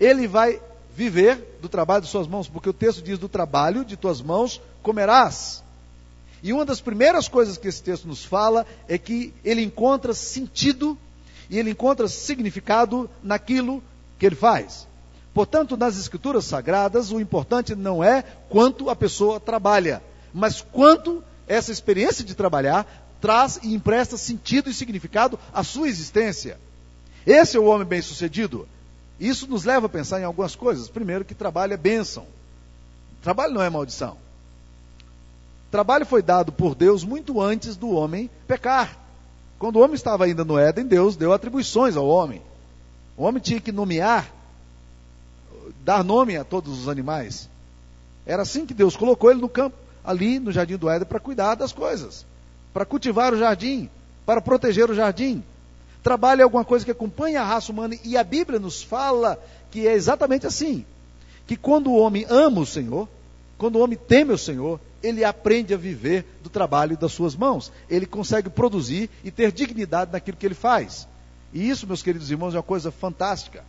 Ele 0.00 0.26
vai 0.26 0.58
viver 0.96 1.58
do 1.60 1.68
trabalho 1.68 2.02
de 2.02 2.08
suas 2.08 2.26
mãos, 2.26 2.48
porque 2.48 2.70
o 2.70 2.72
texto 2.72 3.02
diz: 3.02 3.18
Do 3.18 3.28
trabalho 3.28 3.84
de 3.84 3.98
tuas 3.98 4.22
mãos 4.22 4.58
comerás. 4.82 5.62
E 6.42 6.50
uma 6.50 6.64
das 6.64 6.80
primeiras 6.80 7.28
coisas 7.28 7.58
que 7.58 7.68
esse 7.68 7.82
texto 7.82 8.08
nos 8.08 8.24
fala 8.24 8.64
é 8.88 8.96
que 8.96 9.34
ele 9.44 9.60
encontra 9.60 10.14
sentido 10.14 10.96
e 11.50 11.58
ele 11.58 11.70
encontra 11.70 12.08
significado 12.08 13.10
naquilo 13.22 13.82
que 14.18 14.24
ele 14.24 14.36
faz. 14.36 14.86
Portanto, 15.34 15.76
nas 15.76 15.98
escrituras 15.98 16.44
sagradas, 16.44 17.10
o 17.10 17.20
importante 17.20 17.74
não 17.74 18.02
é 18.02 18.22
quanto 18.48 18.88
a 18.88 18.96
pessoa 18.96 19.40
trabalha, 19.40 20.02
mas 20.32 20.60
quanto 20.60 21.22
essa 21.48 21.72
experiência 21.72 22.24
de 22.24 22.34
trabalhar 22.34 22.86
traz 23.20 23.58
e 23.62 23.74
empresta 23.74 24.16
sentido 24.16 24.70
e 24.70 24.74
significado 24.74 25.38
à 25.52 25.62
sua 25.62 25.88
existência. 25.88 26.58
Esse 27.26 27.56
é 27.56 27.60
o 27.60 27.64
homem 27.64 27.86
bem-sucedido. 27.86 28.66
Isso 29.18 29.46
nos 29.46 29.64
leva 29.64 29.86
a 29.86 29.90
pensar 29.90 30.20
em 30.20 30.24
algumas 30.24 30.54
coisas. 30.56 30.88
Primeiro, 30.88 31.24
que 31.24 31.34
trabalho 31.34 31.74
é 31.74 31.76
bênção. 31.76 32.26
Trabalho 33.22 33.52
não 33.52 33.62
é 33.62 33.68
maldição. 33.68 34.16
Trabalho 35.70 36.06
foi 36.06 36.22
dado 36.22 36.50
por 36.50 36.74
Deus 36.74 37.04
muito 37.04 37.40
antes 37.40 37.76
do 37.76 37.90
homem 37.90 38.30
pecar. 38.48 38.96
Quando 39.60 39.76
o 39.76 39.80
homem 39.80 39.94
estava 39.94 40.24
ainda 40.24 40.42
no 40.42 40.58
Éden, 40.58 40.86
Deus 40.86 41.16
deu 41.16 41.34
atribuições 41.34 41.94
ao 41.94 42.08
homem. 42.08 42.40
O 43.14 43.24
homem 43.24 43.42
tinha 43.42 43.60
que 43.60 43.70
nomear, 43.70 44.32
dar 45.84 46.02
nome 46.02 46.34
a 46.34 46.44
todos 46.44 46.78
os 46.78 46.88
animais. 46.88 47.46
Era 48.24 48.40
assim 48.40 48.64
que 48.64 48.72
Deus 48.72 48.96
colocou 48.96 49.30
ele 49.30 49.42
no 49.42 49.50
campo, 49.50 49.76
ali 50.02 50.38
no 50.38 50.50
jardim 50.50 50.78
do 50.78 50.88
Éden, 50.88 51.06
para 51.06 51.20
cuidar 51.20 51.56
das 51.56 51.72
coisas, 51.72 52.24
para 52.72 52.86
cultivar 52.86 53.34
o 53.34 53.38
jardim, 53.38 53.90
para 54.24 54.40
proteger 54.40 54.90
o 54.90 54.94
jardim. 54.94 55.44
Trabalho 56.02 56.40
é 56.40 56.44
alguma 56.44 56.64
coisa 56.64 56.82
que 56.82 56.90
acompanha 56.90 57.42
a 57.42 57.44
raça 57.44 57.70
humana 57.70 57.94
e 58.02 58.16
a 58.16 58.24
Bíblia 58.24 58.58
nos 58.58 58.82
fala 58.82 59.38
que 59.70 59.86
é 59.86 59.92
exatamente 59.92 60.46
assim: 60.46 60.86
que 61.46 61.54
quando 61.54 61.90
o 61.90 61.98
homem 61.98 62.24
ama 62.30 62.62
o 62.62 62.66
Senhor, 62.66 63.06
quando 63.58 63.76
o 63.76 63.80
homem 63.80 63.98
teme 63.98 64.32
o 64.32 64.38
Senhor, 64.38 64.80
ele 65.02 65.24
aprende 65.24 65.72
a 65.72 65.76
viver 65.76 66.24
do 66.42 66.50
trabalho 66.50 66.96
das 66.96 67.12
suas 67.12 67.34
mãos. 67.34 67.72
Ele 67.88 68.06
consegue 68.06 68.50
produzir 68.50 69.08
e 69.24 69.30
ter 69.30 69.52
dignidade 69.52 70.12
naquilo 70.12 70.36
que 70.36 70.46
ele 70.46 70.54
faz. 70.54 71.08
E 71.52 71.68
isso, 71.68 71.86
meus 71.86 72.02
queridos 72.02 72.30
irmãos, 72.30 72.54
é 72.54 72.58
uma 72.58 72.62
coisa 72.62 72.90
fantástica. 72.90 73.64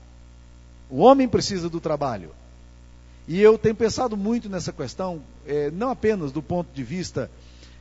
O 0.89 0.99
homem 0.99 1.27
precisa 1.27 1.69
do 1.69 1.79
trabalho. 1.79 2.31
E 3.27 3.39
eu 3.39 3.57
tenho 3.57 3.75
pensado 3.75 4.17
muito 4.17 4.49
nessa 4.49 4.73
questão, 4.73 5.21
é, 5.45 5.71
não 5.71 5.89
apenas 5.89 6.31
do 6.31 6.41
ponto 6.41 6.67
de 6.73 6.83
vista 6.83 7.31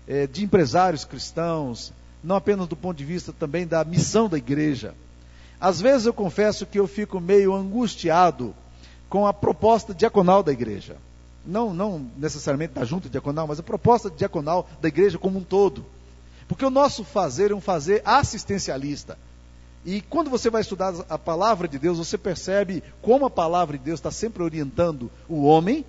é, 0.06 0.26
de 0.26 0.44
empresários 0.44 1.04
cristãos, 1.04 1.92
não 2.22 2.36
apenas 2.36 2.68
do 2.68 2.76
ponto 2.76 2.96
de 2.96 3.04
vista 3.04 3.32
também 3.32 3.66
da 3.66 3.84
missão 3.84 4.28
da 4.28 4.38
igreja. 4.38 4.94
Às 5.60 5.80
vezes 5.80 6.06
eu 6.06 6.12
confesso 6.12 6.66
que 6.66 6.78
eu 6.78 6.86
fico 6.86 7.20
meio 7.20 7.54
angustiado 7.54 8.54
com 9.08 9.26
a 9.26 9.32
proposta 9.32 9.92
diaconal 9.92 10.42
da 10.42 10.52
igreja. 10.52 10.96
Não, 11.44 11.72
não 11.72 12.06
necessariamente 12.16 12.74
da 12.74 12.84
junta 12.84 13.08
diaconal, 13.08 13.46
mas 13.46 13.58
a 13.58 13.62
proposta 13.62 14.10
diaconal 14.10 14.68
da 14.80 14.88
igreja 14.88 15.18
como 15.18 15.38
um 15.38 15.44
todo. 15.44 15.84
Porque 16.46 16.64
o 16.64 16.70
nosso 16.70 17.04
fazer 17.04 17.50
é 17.50 17.54
um 17.54 17.60
fazer 17.60 18.02
assistencialista. 18.04 19.16
E 19.84 20.02
quando 20.02 20.28
você 20.28 20.50
vai 20.50 20.60
estudar 20.60 20.94
a 21.08 21.16
palavra 21.16 21.66
de 21.66 21.78
Deus, 21.78 21.96
você 21.96 22.18
percebe 22.18 22.82
como 23.00 23.24
a 23.24 23.30
palavra 23.30 23.78
de 23.78 23.84
Deus 23.84 23.98
está 23.98 24.10
sempre 24.10 24.42
orientando 24.42 25.10
o 25.28 25.44
homem, 25.44 25.84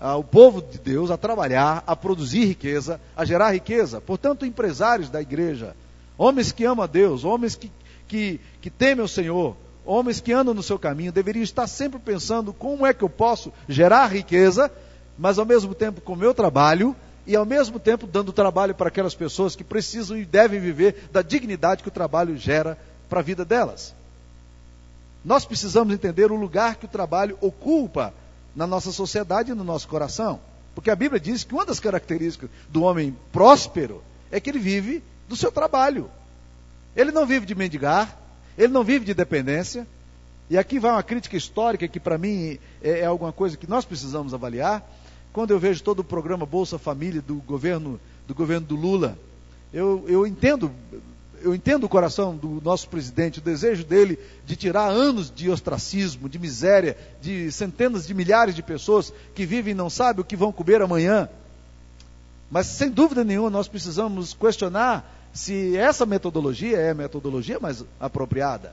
o 0.00 0.24
povo 0.24 0.62
de 0.62 0.78
Deus, 0.78 1.10
a 1.10 1.16
trabalhar, 1.16 1.84
a 1.86 1.94
produzir 1.94 2.46
riqueza, 2.46 3.00
a 3.16 3.24
gerar 3.24 3.52
riqueza. 3.52 4.00
Portanto, 4.00 4.46
empresários 4.46 5.10
da 5.10 5.20
igreja, 5.20 5.76
homens 6.16 6.52
que 6.52 6.64
amam 6.64 6.84
a 6.84 6.86
Deus, 6.86 7.24
homens 7.24 7.54
que, 7.54 7.70
que, 8.08 8.40
que 8.60 8.70
temem 8.70 9.04
o 9.04 9.08
Senhor, 9.08 9.56
homens 9.84 10.20
que 10.20 10.32
andam 10.32 10.54
no 10.54 10.62
seu 10.62 10.78
caminho, 10.78 11.12
deveriam 11.12 11.42
estar 11.42 11.66
sempre 11.66 11.98
pensando 11.98 12.52
como 12.52 12.86
é 12.86 12.94
que 12.94 13.04
eu 13.04 13.10
posso 13.10 13.52
gerar 13.68 14.06
riqueza, 14.06 14.72
mas 15.18 15.38
ao 15.38 15.46
mesmo 15.46 15.74
tempo 15.74 16.00
com 16.00 16.12
o 16.12 16.16
meu 16.16 16.34
trabalho 16.34 16.94
e 17.26 17.34
ao 17.34 17.46
mesmo 17.46 17.78
tempo 17.78 18.06
dando 18.06 18.32
trabalho 18.32 18.74
para 18.74 18.88
aquelas 18.88 19.14
pessoas 19.14 19.56
que 19.56 19.64
precisam 19.64 20.16
e 20.16 20.24
devem 20.24 20.60
viver 20.60 21.08
da 21.12 21.22
dignidade 21.22 21.82
que 21.82 21.88
o 21.88 21.92
trabalho 21.92 22.36
gera 22.36 22.78
para 23.08 23.20
a 23.20 23.22
vida 23.22 23.44
delas. 23.44 23.94
Nós 25.24 25.44
precisamos 25.44 25.94
entender 25.94 26.30
o 26.30 26.36
lugar 26.36 26.76
que 26.76 26.84
o 26.84 26.88
trabalho 26.88 27.38
ocupa 27.40 28.12
na 28.54 28.66
nossa 28.66 28.92
sociedade 28.92 29.50
e 29.50 29.54
no 29.54 29.64
nosso 29.64 29.88
coração. 29.88 30.40
Porque 30.74 30.90
a 30.90 30.96
Bíblia 30.96 31.20
diz 31.20 31.44
que 31.44 31.54
uma 31.54 31.64
das 31.64 31.80
características 31.80 32.50
do 32.68 32.82
homem 32.82 33.16
próspero 33.32 34.02
é 34.30 34.38
que 34.38 34.50
ele 34.50 34.58
vive 34.58 35.02
do 35.28 35.36
seu 35.36 35.50
trabalho. 35.50 36.10
Ele 36.94 37.10
não 37.10 37.24
vive 37.24 37.46
de 37.46 37.54
mendigar, 37.54 38.18
ele 38.58 38.72
não 38.72 38.84
vive 38.84 39.04
de 39.04 39.14
dependência. 39.14 39.86
E 40.50 40.58
aqui 40.58 40.78
vai 40.78 40.90
uma 40.90 41.02
crítica 41.02 41.36
histórica 41.36 41.88
que 41.88 41.98
para 41.98 42.18
mim 42.18 42.58
é, 42.82 43.00
é 43.00 43.06
alguma 43.06 43.32
coisa 43.32 43.56
que 43.56 43.68
nós 43.68 43.84
precisamos 43.84 44.34
avaliar. 44.34 44.82
Quando 45.34 45.50
eu 45.50 45.58
vejo 45.58 45.82
todo 45.82 45.98
o 45.98 46.04
programa 46.04 46.46
Bolsa 46.46 46.78
Família 46.78 47.20
do 47.20 47.34
governo 47.34 48.00
do 48.24 48.32
governo 48.32 48.68
do 48.68 48.76
Lula, 48.76 49.18
eu, 49.72 50.04
eu 50.06 50.24
entendo 50.24 50.70
eu 51.42 51.52
entendo 51.52 51.84
o 51.84 51.88
coração 51.88 52.36
do 52.36 52.60
nosso 52.62 52.88
presidente, 52.88 53.40
o 53.40 53.42
desejo 53.42 53.84
dele 53.84 54.16
de 54.46 54.54
tirar 54.54 54.88
anos 54.88 55.30
de 55.34 55.50
ostracismo, 55.50 56.28
de 56.28 56.38
miséria, 56.38 56.96
de 57.20 57.50
centenas 57.50 58.06
de 58.06 58.14
milhares 58.14 58.54
de 58.54 58.62
pessoas 58.62 59.12
que 59.34 59.44
vivem 59.44 59.72
e 59.72 59.74
não 59.74 59.90
sabem 59.90 60.22
o 60.22 60.24
que 60.24 60.36
vão 60.36 60.52
comer 60.52 60.80
amanhã. 60.80 61.28
Mas 62.48 62.68
sem 62.68 62.88
dúvida 62.88 63.24
nenhuma 63.24 63.50
nós 63.50 63.66
precisamos 63.66 64.34
questionar 64.34 65.04
se 65.32 65.76
essa 65.76 66.06
metodologia 66.06 66.78
é 66.78 66.90
a 66.90 66.94
metodologia 66.94 67.58
mais 67.58 67.84
apropriada. 67.98 68.72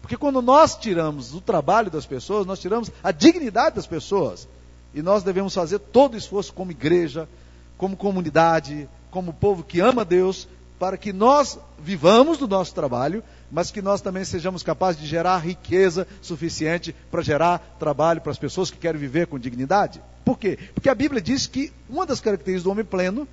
Porque 0.00 0.16
quando 0.16 0.40
nós 0.40 0.76
tiramos 0.76 1.34
o 1.34 1.40
trabalho 1.40 1.90
das 1.90 2.06
pessoas, 2.06 2.46
nós 2.46 2.60
tiramos 2.60 2.88
a 3.02 3.10
dignidade 3.10 3.74
das 3.74 3.86
pessoas. 3.86 4.46
E 4.94 5.02
nós 5.02 5.22
devemos 5.22 5.54
fazer 5.54 5.78
todo 5.78 6.14
o 6.14 6.18
esforço 6.18 6.52
como 6.52 6.70
igreja, 6.70 7.28
como 7.76 7.96
comunidade, 7.96 8.88
como 9.10 9.32
povo 9.32 9.62
que 9.62 9.80
ama 9.80 10.04
Deus, 10.04 10.48
para 10.78 10.96
que 10.96 11.12
nós 11.12 11.58
vivamos 11.78 12.38
do 12.38 12.48
nosso 12.48 12.74
trabalho, 12.74 13.22
mas 13.50 13.70
que 13.70 13.80
nós 13.80 14.00
também 14.00 14.24
sejamos 14.24 14.62
capazes 14.62 15.00
de 15.00 15.06
gerar 15.06 15.38
riqueza 15.38 16.08
suficiente 16.20 16.94
para 17.10 17.22
gerar 17.22 17.76
trabalho 17.78 18.20
para 18.20 18.32
as 18.32 18.38
pessoas 18.38 18.70
que 18.70 18.78
querem 18.78 19.00
viver 19.00 19.26
com 19.26 19.38
dignidade. 19.38 20.02
Por 20.24 20.38
quê? 20.38 20.58
Porque 20.74 20.88
a 20.88 20.94
Bíblia 20.94 21.20
diz 21.20 21.46
que 21.46 21.72
uma 21.88 22.04
das 22.04 22.20
características 22.20 22.64
do 22.64 22.70
homem 22.70 22.84
pleno 22.84 23.28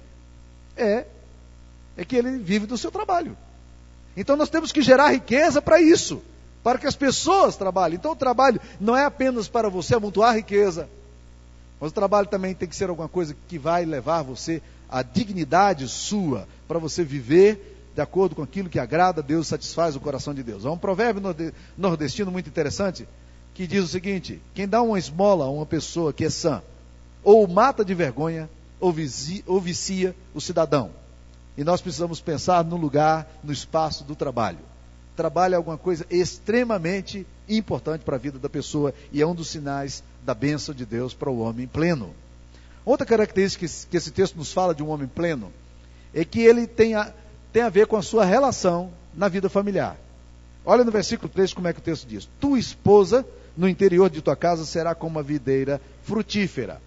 é, 0.78 1.06
é 1.98 2.06
que 2.06 2.16
ele 2.16 2.38
vive 2.38 2.66
do 2.66 2.78
seu 2.78 2.92
trabalho. 2.92 3.36
Então 4.16 4.36
nós 4.36 4.50
temos 4.50 4.72
que 4.72 4.82
gerar 4.82 5.12
riqueza 5.12 5.62
para 5.62 5.82
isso, 5.82 6.22
para 6.64 6.78
que 6.78 6.88
as 6.88 6.96
pessoas 6.96 7.56
trabalhem. 7.56 7.98
Então 7.98 8.12
o 8.12 8.16
trabalho 8.16 8.60
não 8.80 8.96
é 8.96 9.06
apenas 9.06 9.48
para 9.48 9.70
você 9.70 9.96
amontoar 9.96 10.36
riqueza, 10.36 10.90
mas 11.80 11.92
o 11.92 11.94
trabalho 11.94 12.28
também 12.28 12.54
tem 12.54 12.68
que 12.68 12.76
ser 12.76 12.90
alguma 12.90 13.08
coisa 13.08 13.36
que 13.48 13.58
vai 13.58 13.86
levar 13.86 14.22
você 14.22 14.62
à 14.90 15.02
dignidade 15.02 15.88
sua, 15.88 16.48
para 16.68 16.80
você 16.80 17.04
viver 17.04 17.78
de 17.96 18.02
acordo 18.02 18.36
com 18.36 18.44
aquilo 18.44 18.70
que 18.70 18.80
agrada 18.80 19.22
a 19.22 19.24
Deus, 19.24 19.48
satisfaz 19.48 19.96
o 19.96 20.00
coração 20.00 20.34
de 20.34 20.44
Deus. 20.44 20.66
Há 20.66 20.72
um 20.72 20.78
provérbio 20.78 21.22
nordestino 21.78 22.32
muito 22.32 22.48
interessante 22.48 23.08
que 23.54 23.68
diz 23.68 23.84
o 23.84 23.88
seguinte: 23.88 24.42
quem 24.54 24.68
dá 24.68 24.82
uma 24.82 24.98
esmola 24.98 25.46
a 25.46 25.50
uma 25.50 25.66
pessoa 25.66 26.14
que 26.14 26.26
é 26.26 26.30
sã, 26.30 26.62
ou 27.24 27.48
mata 27.48 27.84
de 27.84 27.94
vergonha, 27.94 28.50
ou, 28.80 28.92
vicia, 28.92 29.44
ou 29.46 29.60
vicia 29.60 30.16
o 30.34 30.40
cidadão. 30.40 30.92
E 31.58 31.64
nós 31.64 31.82
precisamos 31.82 32.22
pensar 32.22 32.64
no 32.64 32.78
lugar, 32.78 33.28
no 33.44 33.52
espaço 33.52 34.04
do 34.06 34.16
trabalho. 34.16 34.60
Trabalho 35.16 35.56
é 35.56 35.58
alguma 35.58 35.78
coisa 35.78 36.06
extremamente 36.10 37.28
importante 37.50 38.06
para 38.06 38.16
a 38.16 38.20
vida 38.20 38.40
da 38.40 38.48
pessoa 38.48 38.94
e 39.12 39.22
é 39.22 39.28
um 39.28 39.36
dos 39.36 39.50
sinais 39.50 40.02
da 40.24 40.34
bênção 40.34 40.74
de 40.74 40.86
Deus 40.86 41.14
para 41.14 41.30
o 41.30 41.40
homem 41.40 41.68
pleno. 41.68 42.14
Outra 42.86 43.06
característica 43.06 43.66
que 43.90 43.98
esse 43.98 44.12
texto 44.12 44.36
nos 44.36 44.52
fala 44.52 44.74
de 44.74 44.82
um 44.84 44.90
homem 44.90 45.08
pleno 45.08 45.52
é 46.14 46.26
que 46.26 46.42
ele 46.42 46.66
tem 46.66 46.96
a, 46.96 47.14
tem 47.52 47.62
a 47.62 47.70
ver 47.70 47.88
com 47.88 47.96
a 47.96 48.02
sua 48.02 48.26
relação 48.26 48.92
na 49.14 49.28
vida 49.28 49.50
familiar. 49.50 49.98
Olha 50.66 50.84
no 50.84 50.92
versículo 50.92 51.30
3 51.30 51.54
como 51.54 51.68
é 51.68 51.74
que 51.74 51.80
o 51.80 51.84
texto 51.84 52.08
diz: 52.08 52.28
Tua 52.40 52.60
esposa 52.60 53.26
no 53.56 53.68
interior 53.68 54.10
de 54.10 54.22
tua 54.22 54.36
casa 54.36 54.66
será 54.66 54.96
como 54.96 55.18
uma 55.18 55.24
videira 55.24 55.82
frutífera. 56.04 56.82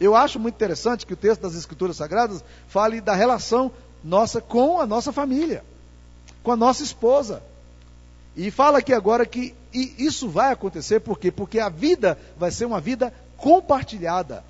Eu 0.00 0.16
acho 0.16 0.38
muito 0.38 0.54
interessante 0.54 1.06
que 1.06 1.12
o 1.12 1.16
texto 1.16 1.42
das 1.42 1.54
Escrituras 1.54 1.96
Sagradas 1.96 2.44
fale 2.66 3.00
da 3.00 3.14
relação 3.14 3.70
nossa 4.02 4.40
com 4.40 4.80
a 4.80 4.86
nossa 4.86 5.12
família, 5.12 5.64
com 6.42 6.52
a 6.52 6.56
nossa 6.56 6.82
esposa. 6.82 7.42
E 8.36 8.50
fala 8.50 8.78
aqui 8.78 8.92
agora 8.92 9.26
que 9.26 9.54
isso 9.72 10.28
vai 10.28 10.52
acontecer 10.52 11.00
por 11.00 11.18
quê? 11.18 11.30
Porque 11.30 11.58
a 11.58 11.68
vida 11.68 12.18
vai 12.38 12.50
ser 12.50 12.64
uma 12.64 12.80
vida 12.80 13.12
compartilhada. 13.36 14.44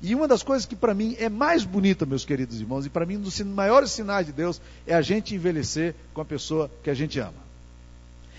E 0.00 0.14
uma 0.14 0.28
das 0.28 0.44
coisas 0.44 0.64
que 0.64 0.76
para 0.76 0.94
mim 0.94 1.16
é 1.18 1.28
mais 1.28 1.64
bonita, 1.64 2.06
meus 2.06 2.24
queridos 2.24 2.60
irmãos, 2.60 2.86
e 2.86 2.90
para 2.90 3.04
mim 3.04 3.16
um 3.16 3.20
dos 3.20 3.40
maiores 3.40 3.90
sinais 3.90 4.26
de 4.26 4.32
Deus 4.32 4.60
é 4.86 4.94
a 4.94 5.02
gente 5.02 5.34
envelhecer 5.34 5.94
com 6.14 6.20
a 6.20 6.24
pessoa 6.24 6.70
que 6.84 6.90
a 6.90 6.94
gente 6.94 7.18
ama. 7.18 7.48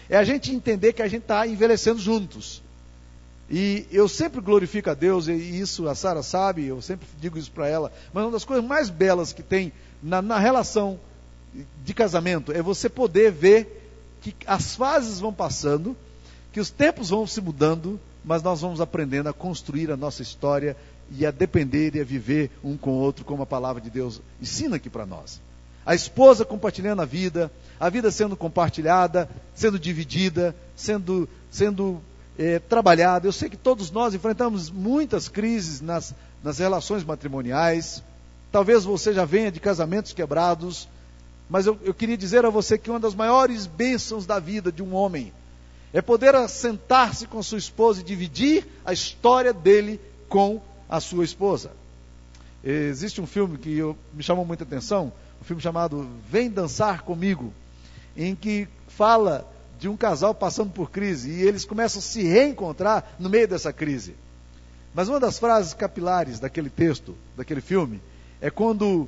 É 0.09 0.17
a 0.17 0.23
gente 0.23 0.51
entender 0.51 0.93
que 0.93 1.01
a 1.01 1.07
gente 1.07 1.23
está 1.23 1.45
envelhecendo 1.45 1.99
juntos. 1.99 2.63
E 3.49 3.85
eu 3.91 4.07
sempre 4.07 4.39
glorifico 4.39 4.89
a 4.89 4.93
Deus, 4.93 5.27
e 5.27 5.33
isso 5.33 5.89
a 5.89 5.95
Sara 5.95 6.23
sabe, 6.23 6.65
eu 6.65 6.81
sempre 6.81 7.07
digo 7.19 7.37
isso 7.37 7.51
para 7.51 7.67
ela, 7.67 7.91
mas 8.13 8.23
uma 8.23 8.31
das 8.31 8.45
coisas 8.45 8.63
mais 8.63 8.89
belas 8.89 9.33
que 9.33 9.43
tem 9.43 9.73
na, 10.01 10.21
na 10.21 10.39
relação 10.39 10.99
de 11.83 11.93
casamento 11.93 12.51
é 12.51 12.61
você 12.61 12.87
poder 12.87 13.31
ver 13.31 13.78
que 14.21 14.35
as 14.45 14.75
fases 14.75 15.19
vão 15.19 15.33
passando, 15.33 15.95
que 16.51 16.59
os 16.59 16.69
tempos 16.69 17.09
vão 17.09 17.25
se 17.25 17.41
mudando, 17.41 17.99
mas 18.23 18.43
nós 18.43 18.61
vamos 18.61 18.81
aprendendo 18.81 19.29
a 19.29 19.33
construir 19.33 19.91
a 19.91 19.97
nossa 19.97 20.21
história 20.21 20.75
e 21.11 21.25
a 21.25 21.31
depender 21.31 21.95
e 21.95 22.01
a 22.01 22.03
viver 22.03 22.51
um 22.63 22.77
com 22.77 22.91
o 22.91 22.99
outro, 22.99 23.25
como 23.25 23.43
a 23.43 23.45
palavra 23.45 23.81
de 23.81 23.89
Deus 23.89 24.21
ensina 24.41 24.75
aqui 24.75 24.89
para 24.89 25.05
nós. 25.05 25.41
A 25.85 25.95
esposa 25.95 26.45
compartilhando 26.45 27.01
a 27.01 27.05
vida, 27.05 27.51
a 27.79 27.89
vida 27.89 28.11
sendo 28.11 28.35
compartilhada, 28.35 29.29
sendo 29.55 29.79
dividida, 29.79 30.55
sendo, 30.75 31.27
sendo 31.49 32.01
é, 32.37 32.59
trabalhada. 32.59 33.27
Eu 33.27 33.31
sei 33.31 33.49
que 33.49 33.57
todos 33.57 33.89
nós 33.89 34.13
enfrentamos 34.13 34.69
muitas 34.69 35.27
crises 35.27 35.81
nas, 35.81 36.13
nas 36.43 36.59
relações 36.59 37.03
matrimoniais. 37.03 38.03
Talvez 38.51 38.83
você 38.83 39.13
já 39.13 39.25
venha 39.25 39.51
de 39.51 39.59
casamentos 39.59 40.13
quebrados, 40.13 40.87
mas 41.49 41.65
eu, 41.65 41.77
eu 41.83 41.93
queria 41.93 42.17
dizer 42.17 42.45
a 42.45 42.49
você 42.49 42.77
que 42.77 42.89
uma 42.89 42.99
das 42.99 43.15
maiores 43.15 43.65
bênçãos 43.65 44.25
da 44.25 44.39
vida 44.39 44.71
de 44.71 44.83
um 44.83 44.93
homem 44.93 45.33
é 45.91 46.01
poder 46.01 46.35
sentar-se 46.47 47.25
com 47.25 47.41
sua 47.41 47.57
esposa 47.57 48.01
e 48.01 48.03
dividir 48.03 48.67
a 48.85 48.93
história 48.93 49.51
dele 49.51 49.99
com 50.27 50.61
a 50.87 50.99
sua 50.99 51.25
esposa. 51.25 51.71
Existe 52.63 53.19
um 53.19 53.25
filme 53.25 53.57
que 53.57 53.75
eu, 53.75 53.97
me 54.13 54.21
chamou 54.21 54.45
muita 54.45 54.63
atenção, 54.63 55.11
um 55.41 55.43
filme 55.43 55.61
chamado 55.61 56.07
Vem 56.29 56.49
Dançar 56.49 57.03
Comigo, 57.03 57.51
em 58.15 58.35
que 58.35 58.67
fala 58.87 59.49
de 59.79 59.87
um 59.87 59.97
casal 59.97 60.35
passando 60.35 60.71
por 60.71 60.91
crise 60.91 61.31
e 61.31 61.41
eles 61.41 61.65
começam 61.65 61.99
a 61.99 62.03
se 62.03 62.21
reencontrar 62.21 63.15
no 63.17 63.29
meio 63.29 63.47
dessa 63.47 63.73
crise. 63.73 64.13
Mas 64.93 65.07
uma 65.07 65.19
das 65.19 65.39
frases 65.39 65.73
capilares 65.73 66.39
daquele 66.39 66.69
texto, 66.69 67.15
daquele 67.35 67.61
filme, 67.61 68.01
é 68.41 68.49
quando 68.49 69.07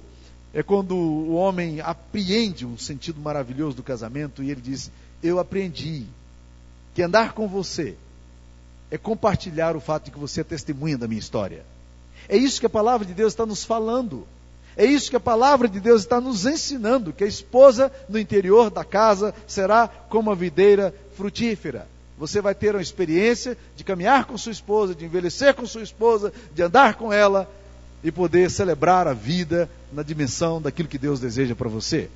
é 0.54 0.62
quando 0.62 0.96
o 0.96 1.34
homem 1.34 1.80
apreende 1.80 2.66
um 2.66 2.78
sentido 2.78 3.22
maravilhoso 3.22 3.78
do 3.78 3.84
casamento 3.84 4.44
e 4.44 4.52
ele 4.52 4.62
diz: 4.62 4.92
Eu 5.24 5.40
aprendi 5.40 6.06
que 6.94 7.02
andar 7.02 7.34
com 7.34 7.48
você 7.48 7.96
é 8.90 8.98
compartilhar 8.98 9.76
o 9.76 9.82
fato 9.82 10.06
de 10.06 10.12
que 10.12 10.20
você 10.20 10.42
é 10.42 10.44
testemunha 10.44 10.98
da 10.98 11.08
minha 11.08 11.20
história. 11.20 11.64
É 12.28 12.36
isso 12.36 12.60
que 12.60 12.66
a 12.66 12.70
palavra 12.70 13.06
de 13.06 13.14
Deus 13.14 13.32
está 13.32 13.46
nos 13.46 13.64
falando. 13.64 14.28
É 14.76 14.86
isso 14.86 15.10
que 15.10 15.16
a 15.16 15.22
palavra 15.22 15.68
de 15.68 15.80
Deus 15.80 16.02
está 16.02 16.20
nos 16.20 16.46
ensinando: 16.46 17.14
que 17.14 17.24
a 17.24 17.28
esposa 17.28 17.92
no 18.10 18.20
interior 18.20 18.70
da 18.70 18.84
casa 18.84 19.34
será 19.48 19.88
como 19.88 20.32
a 20.32 20.36
videira 20.36 20.94
frutífera. 21.16 21.88
Você 22.18 22.42
vai 22.42 22.54
ter 22.54 22.76
uma 22.76 22.82
experiência 22.82 23.58
de 23.76 23.84
caminhar 23.84 24.26
com 24.26 24.38
sua 24.38 24.52
esposa, 24.52 24.94
de 24.94 25.06
envelhecer 25.06 25.56
com 25.56 25.66
sua 25.66 25.82
esposa, 25.82 26.32
de 26.54 26.62
andar 26.62 26.96
com 26.96 27.12
ela 27.12 27.50
e 28.04 28.12
poder 28.12 28.50
celebrar 28.50 29.08
a 29.08 29.14
vida 29.14 29.70
na 29.92 30.04
dimensão 30.04 30.62
daquilo 30.62 30.88
que 30.88 30.98
Deus 30.98 31.20
deseja 31.20 31.56
para 31.56 31.70
você. 31.70 32.10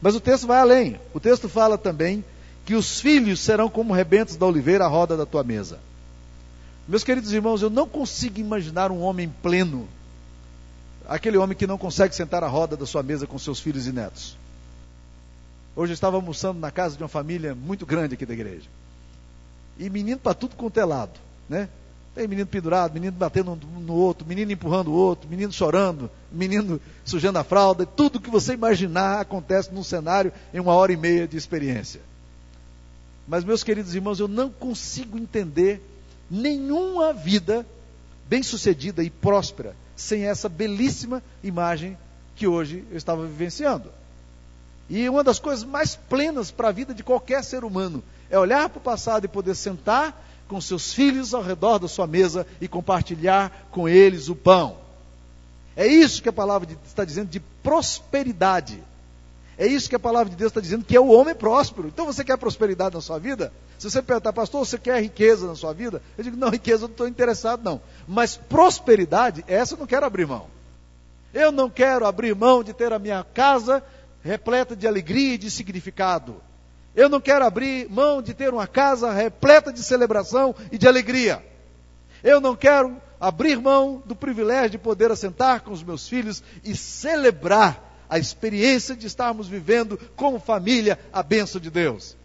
Mas 0.00 0.14
o 0.14 0.20
texto 0.20 0.46
vai 0.46 0.58
além. 0.58 1.00
O 1.14 1.20
texto 1.20 1.48
fala 1.48 1.78
também 1.78 2.24
que 2.64 2.74
os 2.74 3.00
filhos 3.00 3.40
serão 3.40 3.68
como 3.68 3.94
rebentos 3.94 4.36
da 4.36 4.46
oliveira 4.46 4.84
à 4.84 4.88
roda 4.88 5.16
da 5.16 5.24
tua 5.24 5.42
mesa. 5.42 5.78
Meus 6.86 7.04
queridos 7.04 7.32
irmãos, 7.32 7.62
eu 7.62 7.70
não 7.70 7.88
consigo 7.88 8.40
imaginar 8.40 8.90
um 8.90 9.00
homem 9.00 9.32
pleno, 9.42 9.88
aquele 11.08 11.36
homem 11.38 11.56
que 11.56 11.66
não 11.66 11.78
consegue 11.78 12.14
sentar 12.14 12.42
à 12.42 12.48
roda 12.48 12.76
da 12.76 12.86
sua 12.86 13.02
mesa 13.02 13.26
com 13.26 13.38
seus 13.38 13.60
filhos 13.60 13.86
e 13.86 13.92
netos. 13.92 14.36
Hoje 15.74 15.92
eu 15.92 15.94
estava 15.94 16.16
almoçando 16.16 16.60
na 16.60 16.70
casa 16.70 16.96
de 16.96 17.02
uma 17.02 17.08
família 17.08 17.54
muito 17.54 17.86
grande 17.86 18.14
aqui 18.14 18.26
da 18.26 18.34
igreja. 18.34 18.68
E 19.78 19.88
menino 19.88 20.18
para 20.18 20.34
tudo 20.34 20.56
quanto 20.56 20.78
é 20.78 20.84
lado, 20.84 21.18
né? 21.48 21.68
Tem 22.14 22.28
menino 22.28 22.46
pendurado, 22.46 22.92
menino 22.92 23.12
batendo 23.12 23.56
no 23.56 23.94
outro, 23.94 24.26
menino 24.26 24.52
empurrando 24.52 24.88
o 24.88 24.94
outro, 24.94 25.28
menino 25.28 25.50
chorando, 25.50 26.10
menino 26.30 26.80
sujando 27.04 27.38
a 27.38 27.44
fralda, 27.44 27.86
tudo 27.86 28.20
que 28.20 28.28
você 28.28 28.52
imaginar 28.52 29.20
acontece 29.20 29.72
num 29.72 29.82
cenário 29.82 30.32
em 30.52 30.60
uma 30.60 30.74
hora 30.74 30.92
e 30.92 30.96
meia 30.96 31.26
de 31.26 31.38
experiência. 31.38 32.02
Mas, 33.26 33.44
meus 33.44 33.64
queridos 33.64 33.94
irmãos, 33.94 34.20
eu 34.20 34.28
não 34.28 34.50
consigo 34.50 35.16
entender 35.16 35.80
nenhuma 36.30 37.14
vida 37.14 37.66
bem-sucedida 38.28 39.02
e 39.02 39.08
próspera 39.08 39.74
sem 39.96 40.24
essa 40.24 40.48
belíssima 40.48 41.22
imagem 41.42 41.96
que 42.36 42.46
hoje 42.46 42.84
eu 42.90 42.96
estava 42.96 43.26
vivenciando. 43.26 43.90
E 44.90 45.08
uma 45.08 45.24
das 45.24 45.38
coisas 45.38 45.64
mais 45.64 45.96
plenas 45.96 46.50
para 46.50 46.68
a 46.68 46.72
vida 46.72 46.92
de 46.92 47.02
qualquer 47.02 47.42
ser 47.42 47.64
humano 47.64 48.02
é 48.28 48.38
olhar 48.38 48.68
para 48.68 48.78
o 48.78 48.82
passado 48.82 49.24
e 49.24 49.28
poder 49.28 49.54
sentar 49.54 50.31
com 50.52 50.60
seus 50.60 50.92
filhos 50.92 51.32
ao 51.32 51.42
redor 51.42 51.78
da 51.78 51.88
sua 51.88 52.06
mesa 52.06 52.46
e 52.60 52.68
compartilhar 52.68 53.68
com 53.70 53.88
eles 53.88 54.28
o 54.28 54.36
pão. 54.36 54.76
É 55.74 55.86
isso 55.86 56.22
que 56.22 56.28
a 56.28 56.32
palavra 56.32 56.68
está 56.84 57.06
dizendo 57.06 57.30
de 57.30 57.40
prosperidade. 57.40 58.84
É 59.56 59.66
isso 59.66 59.88
que 59.88 59.96
a 59.96 59.98
palavra 59.98 60.28
de 60.28 60.36
Deus 60.36 60.50
está 60.50 60.60
dizendo, 60.60 60.84
que 60.84 60.94
é 60.94 61.00
o 61.00 61.10
homem 61.10 61.34
próspero. 61.34 61.88
Então 61.88 62.04
você 62.04 62.22
quer 62.22 62.36
prosperidade 62.36 62.94
na 62.94 63.00
sua 63.00 63.18
vida? 63.18 63.50
Se 63.78 63.90
você 63.90 64.02
perguntar, 64.02 64.34
pastor, 64.34 64.66
você 64.66 64.76
quer 64.76 65.00
riqueza 65.00 65.46
na 65.46 65.54
sua 65.54 65.72
vida? 65.72 66.02
Eu 66.18 66.24
digo, 66.24 66.36
não, 66.36 66.50
riqueza 66.50 66.84
eu 66.84 66.88
não 66.88 66.92
estou 66.92 67.08
interessado, 67.08 67.64
não. 67.64 67.80
Mas 68.06 68.36
prosperidade, 68.36 69.42
essa 69.48 69.72
eu 69.72 69.78
não 69.78 69.86
quero 69.86 70.04
abrir 70.04 70.26
mão. 70.26 70.48
Eu 71.32 71.50
não 71.50 71.70
quero 71.70 72.04
abrir 72.04 72.34
mão 72.34 72.62
de 72.62 72.74
ter 72.74 72.92
a 72.92 72.98
minha 72.98 73.24
casa 73.24 73.82
repleta 74.22 74.76
de 74.76 74.86
alegria 74.86 75.32
e 75.32 75.38
de 75.38 75.50
significado. 75.50 76.36
Eu 76.94 77.08
não 77.08 77.20
quero 77.20 77.44
abrir 77.44 77.88
mão 77.88 78.20
de 78.20 78.34
ter 78.34 78.52
uma 78.52 78.66
casa 78.66 79.10
repleta 79.12 79.72
de 79.72 79.82
celebração 79.82 80.54
e 80.70 80.76
de 80.76 80.86
alegria. 80.86 81.42
Eu 82.22 82.40
não 82.40 82.54
quero 82.54 82.96
abrir 83.18 83.58
mão 83.58 84.02
do 84.04 84.14
privilégio 84.14 84.70
de 84.70 84.78
poder 84.78 85.10
assentar 85.10 85.62
com 85.62 85.72
os 85.72 85.82
meus 85.82 86.08
filhos 86.08 86.42
e 86.62 86.76
celebrar 86.76 88.04
a 88.10 88.18
experiência 88.18 88.94
de 88.94 89.06
estarmos 89.06 89.48
vivendo 89.48 89.98
como 90.14 90.38
família 90.38 90.98
a 91.12 91.22
benção 91.22 91.60
de 91.60 91.70
Deus. 91.70 92.16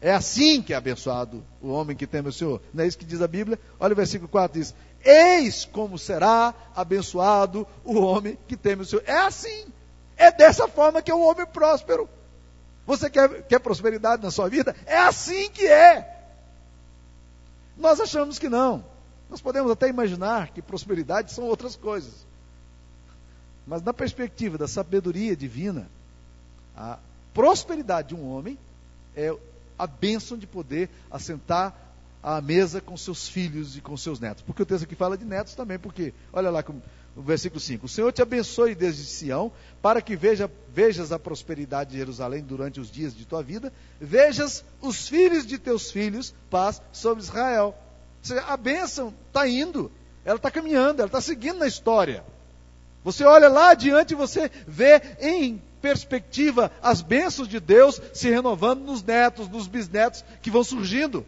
É 0.00 0.12
assim 0.12 0.62
que 0.62 0.72
é 0.72 0.76
abençoado 0.76 1.44
o 1.60 1.68
homem 1.68 1.94
que 1.94 2.06
teme 2.06 2.28
o 2.28 2.32
Senhor. 2.32 2.60
Não 2.72 2.82
é 2.82 2.86
isso 2.86 2.98
que 2.98 3.04
diz 3.04 3.20
a 3.20 3.28
Bíblia? 3.28 3.58
Olha 3.78 3.92
o 3.92 3.96
versículo 3.96 4.28
4 4.28 4.58
diz: 4.58 4.74
Eis 5.04 5.64
como 5.64 5.98
será 5.98 6.54
abençoado 6.74 7.66
o 7.84 8.00
homem 8.00 8.38
que 8.48 8.56
teme 8.56 8.82
o 8.82 8.84
Senhor. 8.86 9.04
É 9.06 9.18
assim. 9.18 9.66
É 10.16 10.32
dessa 10.32 10.66
forma 10.66 11.02
que 11.02 11.10
é 11.10 11.14
o 11.14 11.20
homem 11.20 11.46
próspero. 11.46 12.08
Você 12.90 13.08
quer, 13.08 13.44
quer 13.44 13.60
prosperidade 13.60 14.20
na 14.20 14.32
sua 14.32 14.48
vida? 14.48 14.74
É 14.84 14.98
assim 14.98 15.48
que 15.50 15.64
é. 15.64 16.26
Nós 17.76 18.00
achamos 18.00 18.36
que 18.36 18.48
não. 18.48 18.84
Nós 19.30 19.40
podemos 19.40 19.70
até 19.70 19.88
imaginar 19.88 20.48
que 20.48 20.60
prosperidade 20.60 21.32
são 21.32 21.44
outras 21.44 21.76
coisas. 21.76 22.26
Mas 23.64 23.80
na 23.84 23.92
perspectiva 23.92 24.58
da 24.58 24.66
sabedoria 24.66 25.36
divina, 25.36 25.88
a 26.76 26.98
prosperidade 27.32 28.08
de 28.08 28.16
um 28.16 28.28
homem 28.28 28.58
é 29.14 29.32
a 29.78 29.86
bênção 29.86 30.36
de 30.36 30.48
poder 30.48 30.90
assentar 31.12 31.72
à 32.20 32.40
mesa 32.40 32.80
com 32.80 32.96
seus 32.96 33.28
filhos 33.28 33.76
e 33.76 33.80
com 33.80 33.96
seus 33.96 34.18
netos. 34.18 34.42
Porque 34.42 34.64
o 34.64 34.66
texto 34.66 34.82
aqui 34.82 34.96
fala 34.96 35.16
de 35.16 35.24
netos 35.24 35.54
também, 35.54 35.78
porque, 35.78 36.12
olha 36.32 36.50
lá 36.50 36.60
o 37.16 37.22
versículo 37.22 37.60
5: 37.60 37.86
O 37.86 37.88
Senhor 37.88 38.12
te 38.12 38.22
abençoe 38.22 38.74
desde 38.74 39.04
Sião, 39.04 39.52
para 39.82 40.00
que 40.00 40.16
veja, 40.16 40.50
vejas 40.72 41.12
a 41.12 41.18
prosperidade 41.18 41.90
de 41.90 41.98
Jerusalém 41.98 42.42
durante 42.42 42.80
os 42.80 42.90
dias 42.90 43.14
de 43.14 43.24
tua 43.24 43.42
vida, 43.42 43.72
vejas 44.00 44.64
os 44.80 45.08
filhos 45.08 45.46
de 45.46 45.58
teus 45.58 45.90
filhos, 45.90 46.34
paz 46.48 46.80
sobre 46.92 47.22
Israel. 47.22 47.76
Seja, 48.22 48.42
a 48.42 48.56
bênção 48.56 49.14
está 49.28 49.48
indo, 49.48 49.90
ela 50.24 50.36
está 50.36 50.50
caminhando, 50.50 51.00
ela 51.00 51.08
está 51.08 51.20
seguindo 51.20 51.58
na 51.58 51.66
história. 51.66 52.24
Você 53.02 53.24
olha 53.24 53.48
lá 53.48 53.70
adiante 53.70 54.12
e 54.12 54.16
você 54.16 54.50
vê 54.66 55.00
em 55.20 55.60
perspectiva 55.80 56.70
as 56.82 57.00
bênçãos 57.00 57.48
de 57.48 57.58
Deus 57.58 58.00
se 58.12 58.28
renovando 58.28 58.82
nos 58.82 59.02
netos, 59.02 59.48
nos 59.48 59.66
bisnetos 59.66 60.24
que 60.42 60.50
vão 60.50 60.62
surgindo. 60.62 61.24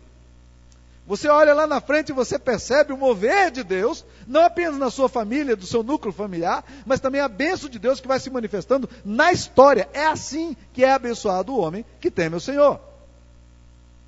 Você 1.06 1.28
olha 1.28 1.52
lá 1.52 1.66
na 1.66 1.80
frente 1.80 2.10
e 2.10 2.14
você 2.14 2.38
percebe 2.38 2.92
o 2.92 2.96
mover 2.96 3.50
de 3.50 3.64
Deus, 3.64 4.04
não 4.26 4.44
apenas 4.44 4.78
na 4.78 4.88
sua 4.90 5.08
família, 5.08 5.56
do 5.56 5.66
seu 5.66 5.82
núcleo 5.82 6.12
familiar, 6.12 6.64
mas 6.86 7.00
também 7.00 7.20
a 7.20 7.28
bênção 7.28 7.68
de 7.68 7.78
Deus 7.78 8.00
que 8.00 8.06
vai 8.06 8.20
se 8.20 8.30
manifestando 8.30 8.88
na 9.04 9.32
história. 9.32 9.88
É 9.92 10.06
assim 10.06 10.56
que 10.72 10.84
é 10.84 10.92
abençoado 10.92 11.52
o 11.52 11.58
homem 11.58 11.84
que 12.00 12.10
teme 12.10 12.36
o 12.36 12.40
Senhor. 12.40 12.80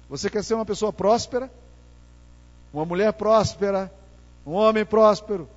Você 0.08 0.30
quer 0.30 0.44
ser 0.44 0.54
uma 0.54 0.64
pessoa 0.64 0.92
próspera? 0.92 1.50
Uma 2.72 2.84
mulher 2.84 3.12
próspera? 3.12 3.92
Um 4.46 4.52
homem 4.52 4.84
próspero? 4.84 5.48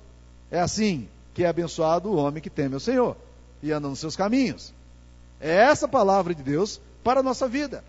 É 0.50 0.58
assim 0.58 1.08
que 1.34 1.44
é 1.44 1.48
abençoado 1.48 2.10
o 2.10 2.16
homem 2.16 2.42
que 2.42 2.50
teme 2.50 2.74
o 2.74 2.80
Senhor 2.80 3.16
e 3.62 3.70
anda 3.70 3.88
nos 3.88 4.00
seus 4.00 4.16
caminhos. 4.16 4.74
É 5.40 5.54
essa 5.54 5.86
palavra 5.86 6.34
de 6.34 6.42
Deus 6.42 6.80
para 7.04 7.20
a 7.20 7.22
nossa 7.22 7.46
vida. 7.46 7.84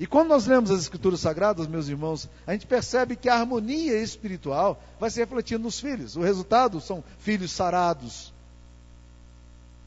E 0.00 0.06
quando 0.06 0.28
nós 0.28 0.46
lemos 0.46 0.70
as 0.70 0.80
Escrituras 0.80 1.20
Sagradas, 1.20 1.66
meus 1.66 1.86
irmãos, 1.86 2.26
a 2.46 2.52
gente 2.52 2.66
percebe 2.66 3.14
que 3.16 3.28
a 3.28 3.34
harmonia 3.34 4.02
espiritual 4.02 4.82
vai 4.98 5.10
se 5.10 5.20
refletindo 5.20 5.64
nos 5.64 5.78
filhos. 5.78 6.16
O 6.16 6.22
resultado 6.22 6.80
são 6.80 7.04
filhos 7.18 7.52
sarados. 7.52 8.32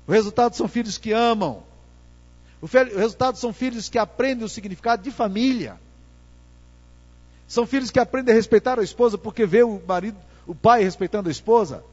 O 0.06 0.12
resultado 0.12 0.56
são 0.56 0.68
filhos 0.68 1.00
que 1.00 1.12
amam. 1.12 1.64
O, 2.62 2.66
o 2.68 3.00
resultado 3.00 3.40
são 3.40 3.52
filhos 3.52 3.90
que 3.90 3.98
aprendem 3.98 4.46
o 4.46 4.50
significado 4.50 5.02
de 5.02 5.10
família. 5.10 5.82
São 7.48 7.66
filhos 7.66 7.90
que 7.90 8.00
aprendem 8.00 8.34
a 8.34 8.38
respeitar 8.38 8.78
a 8.80 8.84
esposa 8.84 9.18
porque 9.18 9.48
vê 9.48 9.64
o 9.64 9.82
marido, 9.88 10.18
o 10.46 10.54
pai 10.54 10.84
respeitando 10.84 11.28
a 11.28 11.32
esposa. 11.32 11.84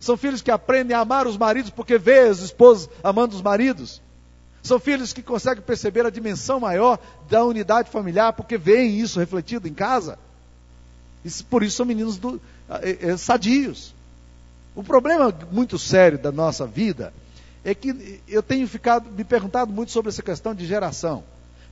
São 0.00 0.16
filhos 0.16 0.40
que 0.40 0.50
aprendem 0.50 0.96
a 0.96 1.00
amar 1.00 1.26
os 1.26 1.36
maridos 1.36 1.70
porque 1.70 1.98
vê 1.98 2.20
as 2.20 2.38
esposas 2.38 2.88
amando 3.04 3.36
os 3.36 3.42
maridos. 3.42 4.00
São 4.62 4.78
filhos 4.78 5.12
que 5.12 5.22
conseguem 5.22 5.62
perceber 5.62 6.04
a 6.04 6.10
dimensão 6.10 6.60
maior 6.60 6.98
da 7.30 7.44
unidade 7.44 7.90
familiar, 7.90 8.32
porque 8.32 8.58
veem 8.58 8.98
isso 8.98 9.18
refletido 9.18 9.68
em 9.68 9.74
casa. 9.74 10.18
Por 11.48 11.62
isso 11.62 11.76
são 11.76 11.86
meninos 11.86 12.18
do, 12.18 12.40
é, 12.68 13.10
é, 13.10 13.16
sadios. 13.16 13.94
O 14.74 14.82
problema 14.82 15.34
muito 15.50 15.78
sério 15.78 16.18
da 16.18 16.30
nossa 16.30 16.66
vida 16.66 17.12
é 17.64 17.74
que 17.74 18.20
eu 18.28 18.42
tenho 18.42 18.66
ficado 18.68 19.10
me 19.10 19.24
perguntado 19.24 19.72
muito 19.72 19.92
sobre 19.92 20.10
essa 20.10 20.22
questão 20.22 20.54
de 20.54 20.66
geração. 20.66 21.24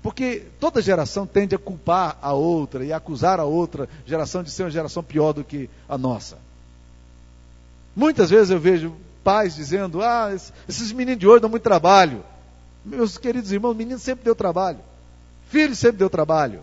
Porque 0.02 0.46
toda 0.60 0.82
geração 0.82 1.26
tende 1.26 1.54
a 1.54 1.58
culpar 1.58 2.18
a 2.20 2.32
outra 2.32 2.84
e 2.84 2.92
acusar 2.92 3.40
a 3.40 3.44
outra 3.44 3.88
geração 4.04 4.42
de 4.42 4.50
ser 4.50 4.64
uma 4.64 4.70
geração 4.70 5.02
pior 5.02 5.32
do 5.32 5.42
que 5.42 5.68
a 5.88 5.98
nossa. 5.98 6.38
Muitas 7.94 8.30
vezes 8.30 8.50
eu 8.50 8.60
vejo 8.60 8.94
pais 9.24 9.56
dizendo: 9.56 10.02
Ah, 10.02 10.30
esses 10.68 10.92
meninos 10.92 11.20
de 11.20 11.26
hoje 11.26 11.40
dão 11.40 11.50
muito 11.50 11.62
trabalho. 11.62 12.22
Meus 12.86 13.18
queridos 13.18 13.50
irmãos, 13.50 13.74
menino 13.74 13.98
sempre 13.98 14.24
deu 14.24 14.34
trabalho. 14.34 14.78
Filho 15.48 15.74
sempre 15.74 15.98
deu 15.98 16.08
trabalho. 16.08 16.62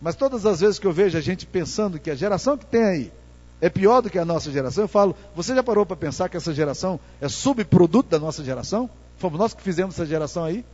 Mas 0.00 0.16
todas 0.16 0.46
as 0.46 0.60
vezes 0.60 0.78
que 0.78 0.86
eu 0.86 0.92
vejo 0.92 1.18
a 1.18 1.20
gente 1.20 1.44
pensando 1.44 1.98
que 1.98 2.10
a 2.10 2.14
geração 2.14 2.56
que 2.56 2.64
tem 2.64 2.82
aí 2.82 3.12
é 3.60 3.68
pior 3.68 4.00
do 4.00 4.08
que 4.08 4.18
a 4.18 4.24
nossa 4.24 4.50
geração. 4.50 4.84
Eu 4.84 4.88
falo, 4.88 5.14
você 5.36 5.54
já 5.54 5.62
parou 5.62 5.84
para 5.84 5.94
pensar 5.94 6.30
que 6.30 6.38
essa 6.38 6.54
geração 6.54 6.98
é 7.20 7.28
subproduto 7.28 8.08
da 8.08 8.18
nossa 8.18 8.42
geração? 8.42 8.88
Fomos 9.18 9.38
nós 9.38 9.52
que 9.52 9.62
fizemos 9.62 9.94
essa 9.94 10.06
geração 10.06 10.42
aí? 10.42 10.64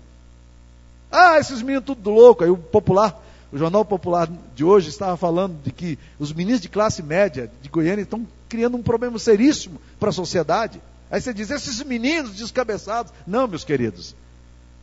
Ah, 1.11 1.41
esses 1.41 1.61
meninos 1.61 1.85
tudo 1.85 2.09
louco. 2.11 2.45
Aí 2.45 2.51
o 2.51 2.57
popular, 2.57 3.21
o 3.53 3.59
jornal 3.59 3.85
popular 3.85 4.31
de 4.55 4.63
hoje 4.63 4.91
estava 4.91 5.17
falando 5.17 5.61
de 5.61 5.73
que 5.73 5.99
os 6.21 6.33
meninos 6.33 6.61
de 6.61 6.69
classe 6.69 7.03
média 7.03 7.51
de 7.61 7.69
Goiânia 7.69 8.03
estão 8.03 8.25
criando 8.49 8.77
um 8.77 8.83
problema 8.83 9.19
seríssimo 9.19 9.81
para 9.99 10.11
a 10.11 10.13
sociedade. 10.13 10.81
Aí 11.11 11.21
você 11.21 11.35
diz, 11.35 11.51
esses 11.51 11.83
meninos 11.83 12.37
descabeçados. 12.37 13.13
Não, 13.27 13.49
meus 13.49 13.65
queridos. 13.65 14.15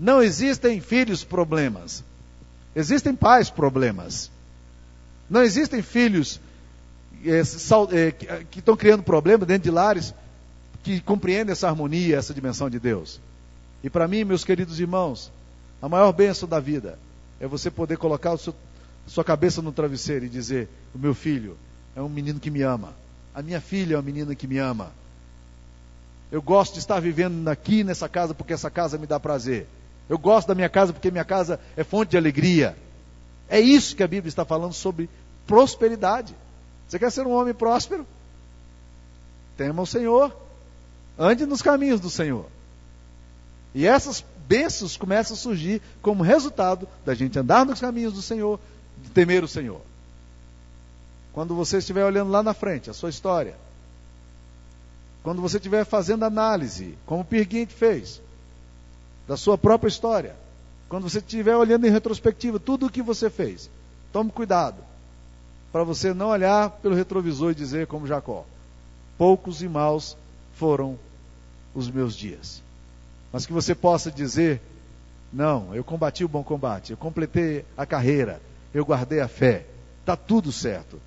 Não 0.04 0.22
existem 0.22 0.82
filhos 0.82 1.24
problemas. 1.24 2.04
Existem 2.76 3.16
pais 3.16 3.50
problemas. 3.50 4.30
Não 5.30 5.42
existem 5.42 5.82
filhos 5.82 6.42
é, 7.26 7.40
é, 7.40 8.44
que 8.44 8.60
estão 8.60 8.76
criando 8.76 9.02
problemas 9.02 9.48
dentro 9.48 9.64
de 9.64 9.72
lares 9.72 10.14
que 10.84 11.00
compreendem 11.00 11.54
essa 11.54 11.70
harmonia, 11.70 12.18
essa 12.18 12.34
dimensão 12.34 12.70
de 12.70 12.80
Deus. 12.82 13.22
E 13.82 13.90
para 13.90 14.06
mim, 14.06 14.26
meus 14.26 14.44
queridos 14.44 14.78
irmãos, 14.78 15.32
a 15.82 15.88
maior 15.88 16.12
bênção 16.12 16.50
da 16.50 16.60
vida 16.60 17.00
é 17.40 17.48
você 17.48 17.72
poder 17.72 17.98
colocar 17.98 18.36
seu, 18.36 18.54
sua 19.08 19.24
cabeça 19.24 19.62
no 19.62 19.72
travesseiro 19.72 20.26
e 20.26 20.30
dizer: 20.30 20.68
O 20.94 21.00
meu 21.00 21.16
filho 21.16 21.58
é 21.96 22.02
um 22.02 22.10
menino 22.10 22.42
que 22.42 22.52
me 22.52 22.62
ama. 22.62 22.94
A 23.34 23.42
minha 23.42 23.62
filha 23.62 23.94
é 23.94 23.96
uma 23.96 24.04
menina 24.04 24.36
que 24.36 24.48
me 24.48 24.58
ama. 24.58 24.92
Eu 26.30 26.42
gosto 26.42 26.74
de 26.74 26.80
estar 26.80 27.00
vivendo 27.00 27.48
aqui 27.48 27.86
nessa 27.86 28.10
casa 28.10 28.34
porque 28.34 28.52
essa 28.52 28.70
casa 28.70 28.98
me 28.98 29.08
dá 29.08 29.18
prazer. 29.18 29.66
Eu 30.10 30.18
gosto 30.18 30.48
da 30.48 30.56
minha 30.56 30.70
casa 30.70 30.94
porque 30.94 31.12
minha 31.12 31.26
casa 31.26 31.60
é 31.76 31.84
fonte 31.84 32.12
de 32.12 32.18
alegria. 32.18 32.78
É 33.48 33.60
isso 33.60 33.96
que 33.96 34.04
a 34.04 34.08
Bíblia 34.08 34.30
está 34.30 34.44
falando 34.44 34.74
sobre 34.74 35.10
prosperidade. 35.48 36.36
Você 36.88 37.00
quer 37.00 37.12
ser 37.12 37.26
um 37.26 37.32
homem 37.32 37.54
próspero? 37.54 38.06
Tema 39.58 39.82
o 39.82 39.88
Senhor. 39.88 40.36
Ande 41.18 41.46
nos 41.46 41.62
caminhos 41.62 42.00
do 42.00 42.10
Senhor. 42.10 42.46
E 43.74 43.88
essas 43.88 44.24
bênçãos 44.48 44.98
começam 44.98 45.36
a 45.36 45.38
surgir 45.38 45.82
como 46.02 46.24
resultado 46.24 46.88
da 47.06 47.14
gente 47.14 47.40
andar 47.40 47.66
nos 47.66 47.80
caminhos 47.80 48.14
do 48.14 48.22
Senhor, 48.22 48.60
de 49.02 49.10
temer 49.10 49.44
o 49.44 49.48
Senhor. 49.48 49.82
Quando 51.32 51.56
você 51.56 51.78
estiver 51.78 52.06
olhando 52.06 52.32
lá 52.32 52.44
na 52.44 52.54
frente 52.54 52.90
a 52.90 52.94
sua 52.94 53.10
história, 53.10 53.56
quando 55.24 55.42
você 55.42 55.58
estiver 55.58 55.86
fazendo 55.86 56.26
análise, 56.26 56.98
como 57.06 57.22
o 57.22 57.26
Pirguinte 57.26 57.74
fez, 57.74 58.22
da 59.28 59.38
sua 59.38 59.58
própria 59.58 59.88
história, 59.88 60.36
quando 60.90 61.10
você 61.10 61.20
estiver 61.20 61.56
olhando 61.56 61.88
em 61.88 61.92
retrospectiva 61.92 62.60
tudo 62.60 62.86
o 62.86 62.90
que 62.90 63.02
você 63.02 63.30
fez, 63.30 63.70
tome 64.12 64.32
cuidado 64.32 64.78
para 65.74 65.84
você 65.84 66.14
não 66.14 66.28
olhar 66.28 66.70
pelo 66.70 66.94
retrovisor 66.94 67.52
e 67.52 67.56
dizer 67.56 67.88
como 67.88 68.06
Jacó: 68.06 68.46
poucos 69.18 69.64
e 69.64 69.68
maus 69.68 70.16
foram 70.54 71.00
os 71.74 71.90
meus 71.90 72.16
dias. 72.16 72.62
Mas 73.32 73.48
que 73.48 73.52
você 73.52 73.74
possa 73.74 74.12
dizer: 74.12 74.62
não, 75.34 75.74
eu 75.74 75.84
combati 75.84 76.24
o 76.24 76.30
bom 76.30 76.44
combate, 76.44 76.92
eu 76.92 76.98
completei 76.98 77.66
a 77.76 77.88
carreira, 77.88 78.40
eu 78.72 78.86
guardei 78.86 79.20
a 79.20 79.28
fé, 79.28 79.66
está 80.02 80.16
tudo 80.16 80.52
certo. 80.52 81.02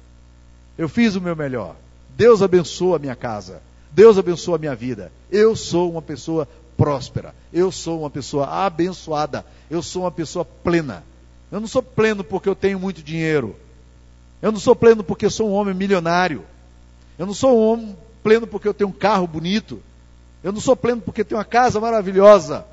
Eu 0.76 0.88
fiz 0.88 1.14
o 1.14 1.20
meu 1.20 1.36
melhor. 1.36 1.76
Deus 2.16 2.42
abençoa 2.42 2.96
a 2.96 2.98
minha 2.98 3.14
casa. 3.14 3.62
Deus 3.92 4.18
abençoa 4.18 4.56
a 4.56 4.58
minha 4.58 4.74
vida. 4.74 5.12
Eu 5.30 5.54
sou 5.54 5.90
uma 5.90 6.02
pessoa 6.02 6.48
próspera. 6.76 7.34
Eu 7.52 7.72
sou 7.72 8.00
uma 8.00 8.10
pessoa 8.10 8.46
abençoada. 8.46 9.44
Eu 9.70 9.82
sou 9.82 10.02
uma 10.02 10.10
pessoa 10.10 10.44
plena. 10.44 11.04
Eu 11.50 11.60
não 11.60 11.68
sou 11.68 11.82
pleno 11.82 12.22
porque 12.22 12.48
eu 12.48 12.54
tenho 12.54 12.78
muito 12.78 13.02
dinheiro. 13.02 13.56
Eu 14.42 14.52
não 14.52 14.58
sou 14.58 14.76
pleno 14.76 15.02
porque 15.02 15.30
sou 15.30 15.48
um 15.48 15.52
homem 15.52 15.74
milionário. 15.74 16.44
Eu 17.18 17.26
não 17.26 17.34
sou 17.34 17.56
um 17.56 17.72
homem 17.72 17.96
pleno 18.22 18.46
porque 18.46 18.68
eu 18.68 18.74
tenho 18.74 18.90
um 18.90 18.92
carro 18.92 19.26
bonito. 19.26 19.82
Eu 20.42 20.52
não 20.52 20.60
sou 20.60 20.76
pleno 20.76 21.00
porque 21.00 21.24
tenho 21.24 21.38
uma 21.38 21.44
casa 21.44 21.80
maravilhosa. 21.80 22.66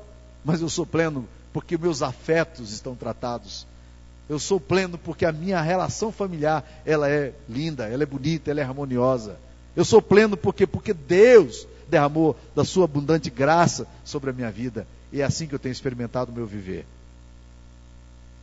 Mas 0.44 0.60
eu 0.60 0.68
sou 0.68 0.84
pleno 0.84 1.26
porque 1.52 1.78
meus 1.78 2.02
afetos 2.02 2.72
estão 2.72 2.94
tratados. 2.94 3.66
Eu 4.28 4.38
sou 4.38 4.58
pleno 4.58 4.98
porque 4.98 5.24
a 5.24 5.32
minha 5.32 5.60
relação 5.60 6.10
familiar, 6.10 6.64
ela 6.84 7.08
é 7.08 7.32
linda, 7.48 7.86
ela 7.86 8.02
é 8.02 8.06
bonita, 8.06 8.50
ela 8.50 8.60
é 8.60 8.64
harmoniosa. 8.64 9.36
Eu 9.76 9.84
sou 9.84 10.00
pleno 10.00 10.36
porque 10.36 10.66
porque 10.66 10.92
Deus 10.92 11.66
derramou 11.88 12.36
da 12.54 12.64
sua 12.64 12.84
abundante 12.84 13.30
graça 13.30 13.86
sobre 14.04 14.30
a 14.30 14.32
minha 14.32 14.50
vida. 14.50 14.86
E 15.12 15.20
é 15.20 15.24
assim 15.24 15.46
que 15.46 15.54
eu 15.54 15.58
tenho 15.58 15.72
experimentado 15.72 16.30
o 16.30 16.34
meu 16.34 16.46
viver. 16.46 16.86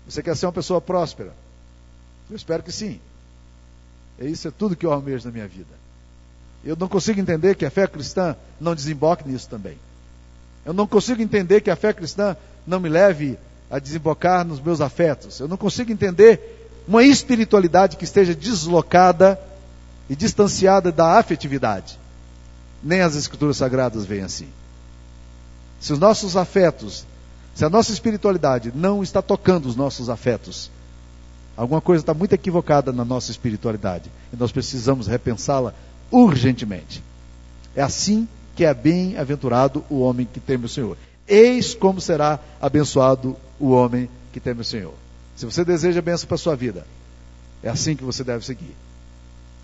Você 0.08 0.24
quer 0.24 0.36
ser 0.36 0.46
uma 0.46 0.52
pessoa 0.52 0.82
próspera? 0.82 1.34
Eu 2.30 2.36
espero 2.36 2.64
que 2.64 2.72
sim. 2.72 3.00
É 4.20 4.26
isso 4.26 4.48
é 4.48 4.52
tudo 4.52 4.76
que 4.76 4.86
eu 4.86 4.92
almejo 4.92 5.26
na 5.26 5.32
minha 5.32 5.48
vida. 5.48 5.82
Eu 6.64 6.76
não 6.76 6.88
consigo 6.88 7.20
entender 7.20 7.56
que 7.56 7.66
a 7.66 7.72
fé 7.72 7.88
cristã 7.88 8.36
não 8.60 8.76
desemboque 8.76 9.28
nisso 9.28 9.50
também. 9.50 9.78
Eu 10.66 10.74
não 10.74 10.86
consigo 10.86 11.22
entender 11.22 11.62
que 11.62 11.72
a 11.72 11.76
fé 11.76 11.92
cristã 11.92 12.38
não 12.68 12.80
me 12.80 12.88
leve 12.88 13.38
a 13.70 13.80
desembocar 13.80 14.46
nos 14.46 14.60
meus 14.60 14.80
afetos. 14.80 15.40
Eu 15.40 15.48
não 15.48 15.58
consigo 15.58 15.92
entender 15.92 16.70
uma 16.88 17.04
espiritualidade 17.04 17.98
que 17.98 18.04
esteja 18.04 18.36
deslocada 18.36 19.40
e 20.10 20.16
distanciada 20.16 20.92
da 20.92 21.18
afetividade. 21.18 21.98
Nem 22.84 23.02
as 23.02 23.16
escrituras 23.16 23.58
sagradas 23.58 24.06
veem 24.06 24.24
assim. 24.24 24.48
Se 25.80 25.94
os 25.94 26.00
nossos 26.00 26.36
afetos, 26.36 27.06
se 27.56 27.66
a 27.66 27.70
nossa 27.70 27.92
espiritualidade 27.92 28.72
não 28.74 29.04
está 29.04 29.22
tocando 29.22 29.68
os 29.68 29.76
nossos 29.76 30.10
afetos, 30.10 30.72
Alguma 31.56 31.82
coisa 31.82 32.02
está 32.02 32.14
muito 32.14 32.34
equivocada 32.34 32.92
na 32.92 33.04
nossa 33.04 33.32
espiritualidade 33.32 34.10
e 34.32 34.36
nós 34.36 34.52
precisamos 34.52 35.08
repensá-la 35.08 35.74
urgentemente. 36.10 37.04
É 37.76 37.82
assim 37.82 38.28
que 38.56 38.66
é 38.66 38.74
bem-aventurado 38.74 39.84
o 39.90 40.00
homem 40.00 40.26
que 40.26 40.40
teme 40.40 40.66
o 40.66 40.70
Senhor. 40.70 40.98
Eis 41.28 41.76
como 41.76 42.02
será 42.02 42.40
abençoado 42.60 43.36
o 43.60 43.70
homem 43.72 44.10
que 44.32 44.40
teme 44.40 44.62
o 44.62 44.66
Senhor. 44.66 44.94
Se 45.36 45.46
você 45.46 45.64
deseja 45.64 46.02
bênção 46.02 46.28
para 46.28 46.36
a 46.36 46.40
sua 46.40 46.56
vida, 46.56 46.86
é 47.62 47.70
assim 47.70 47.96
que 47.96 48.04
você 48.04 48.24
deve 48.24 48.46
seguir. 48.46 48.76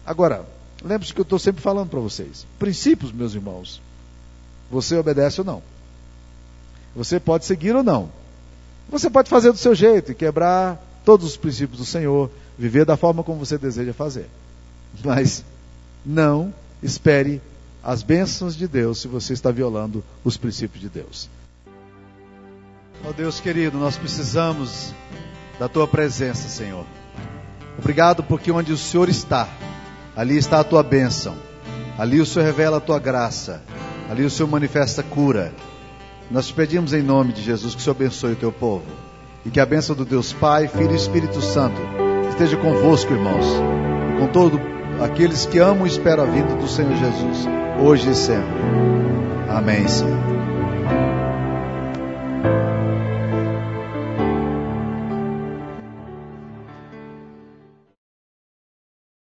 Agora, 0.05 0.45
lembre-se 0.83 1.13
que 1.13 1.19
eu 1.19 1.23
estou 1.23 1.39
sempre 1.39 1.61
falando 1.61 1.89
para 1.89 1.99
vocês. 1.99 2.45
Princípios, 2.59 3.11
meus 3.11 3.33
irmãos. 3.33 3.81
Você 4.71 4.95
obedece 4.97 5.41
ou 5.41 5.45
não. 5.45 5.63
Você 6.95 7.19
pode 7.19 7.45
seguir 7.45 7.75
ou 7.75 7.83
não. 7.83 8.09
Você 8.89 9.09
pode 9.09 9.29
fazer 9.29 9.51
do 9.51 9.57
seu 9.57 9.75
jeito 9.75 10.11
e 10.11 10.15
quebrar 10.15 10.81
todos 11.05 11.25
os 11.25 11.37
princípios 11.37 11.79
do 11.79 11.85
Senhor, 11.85 12.29
viver 12.57 12.85
da 12.85 12.97
forma 12.97 13.23
como 13.23 13.39
você 13.39 13.57
deseja 13.57 13.93
fazer. 13.93 14.27
Mas 15.03 15.43
não 16.05 16.53
espere 16.81 17.41
as 17.83 18.03
bênçãos 18.03 18.55
de 18.55 18.67
Deus 18.67 18.99
se 18.99 19.07
você 19.07 19.33
está 19.33 19.51
violando 19.51 20.03
os 20.23 20.37
princípios 20.37 20.81
de 20.81 20.89
Deus. 20.89 21.29
Ó 23.05 23.09
oh 23.09 23.13
Deus 23.13 23.39
querido, 23.39 23.77
nós 23.77 23.95
precisamos 23.95 24.93
da 25.59 25.69
tua 25.69 25.87
presença, 25.87 26.49
Senhor. 26.49 26.85
Obrigado 27.77 28.23
porque 28.23 28.51
onde 28.51 28.73
o 28.73 28.77
Senhor 28.77 29.07
está, 29.07 29.47
ali 30.17 30.35
está 30.35 30.59
a 30.59 30.63
tua 30.63 30.81
bênção. 30.81 31.35
Ali 31.97 32.19
o 32.19 32.25
Senhor 32.25 32.45
revela 32.45 32.77
a 32.77 32.81
tua 32.81 32.97
graça. 32.97 33.61
Ali 34.09 34.25
o 34.25 34.29
Senhor 34.29 34.49
manifesta 34.49 35.03
cura. 35.03 35.53
Nós 36.31 36.47
te 36.47 36.53
pedimos 36.53 36.91
em 36.91 37.03
nome 37.03 37.31
de 37.31 37.43
Jesus 37.43 37.75
que 37.75 37.81
o 37.81 37.83
Senhor 37.83 37.95
abençoe 37.95 38.33
o 38.33 38.35
teu 38.35 38.51
povo. 38.51 38.85
E 39.45 39.51
que 39.51 39.59
a 39.59 39.65
bênção 39.65 39.95
do 39.95 40.03
Deus 40.03 40.33
Pai, 40.33 40.67
Filho 40.67 40.91
e 40.91 40.95
Espírito 40.95 41.39
Santo 41.41 41.79
esteja 42.29 42.57
convosco, 42.57 43.13
irmãos, 43.13 43.45
e 44.13 44.19
com 44.19 44.27
todos 44.27 44.59
aqueles 45.01 45.45
que 45.45 45.59
amam 45.59 45.85
e 45.85 45.89
esperam 45.89 46.23
a 46.23 46.27
vinda 46.27 46.55
do 46.55 46.67
Senhor 46.67 46.95
Jesus, 46.95 47.47
hoje 47.79 48.09
e 48.09 48.15
sempre. 48.15 48.59
Amém, 49.49 49.87
Senhor. 49.87 50.26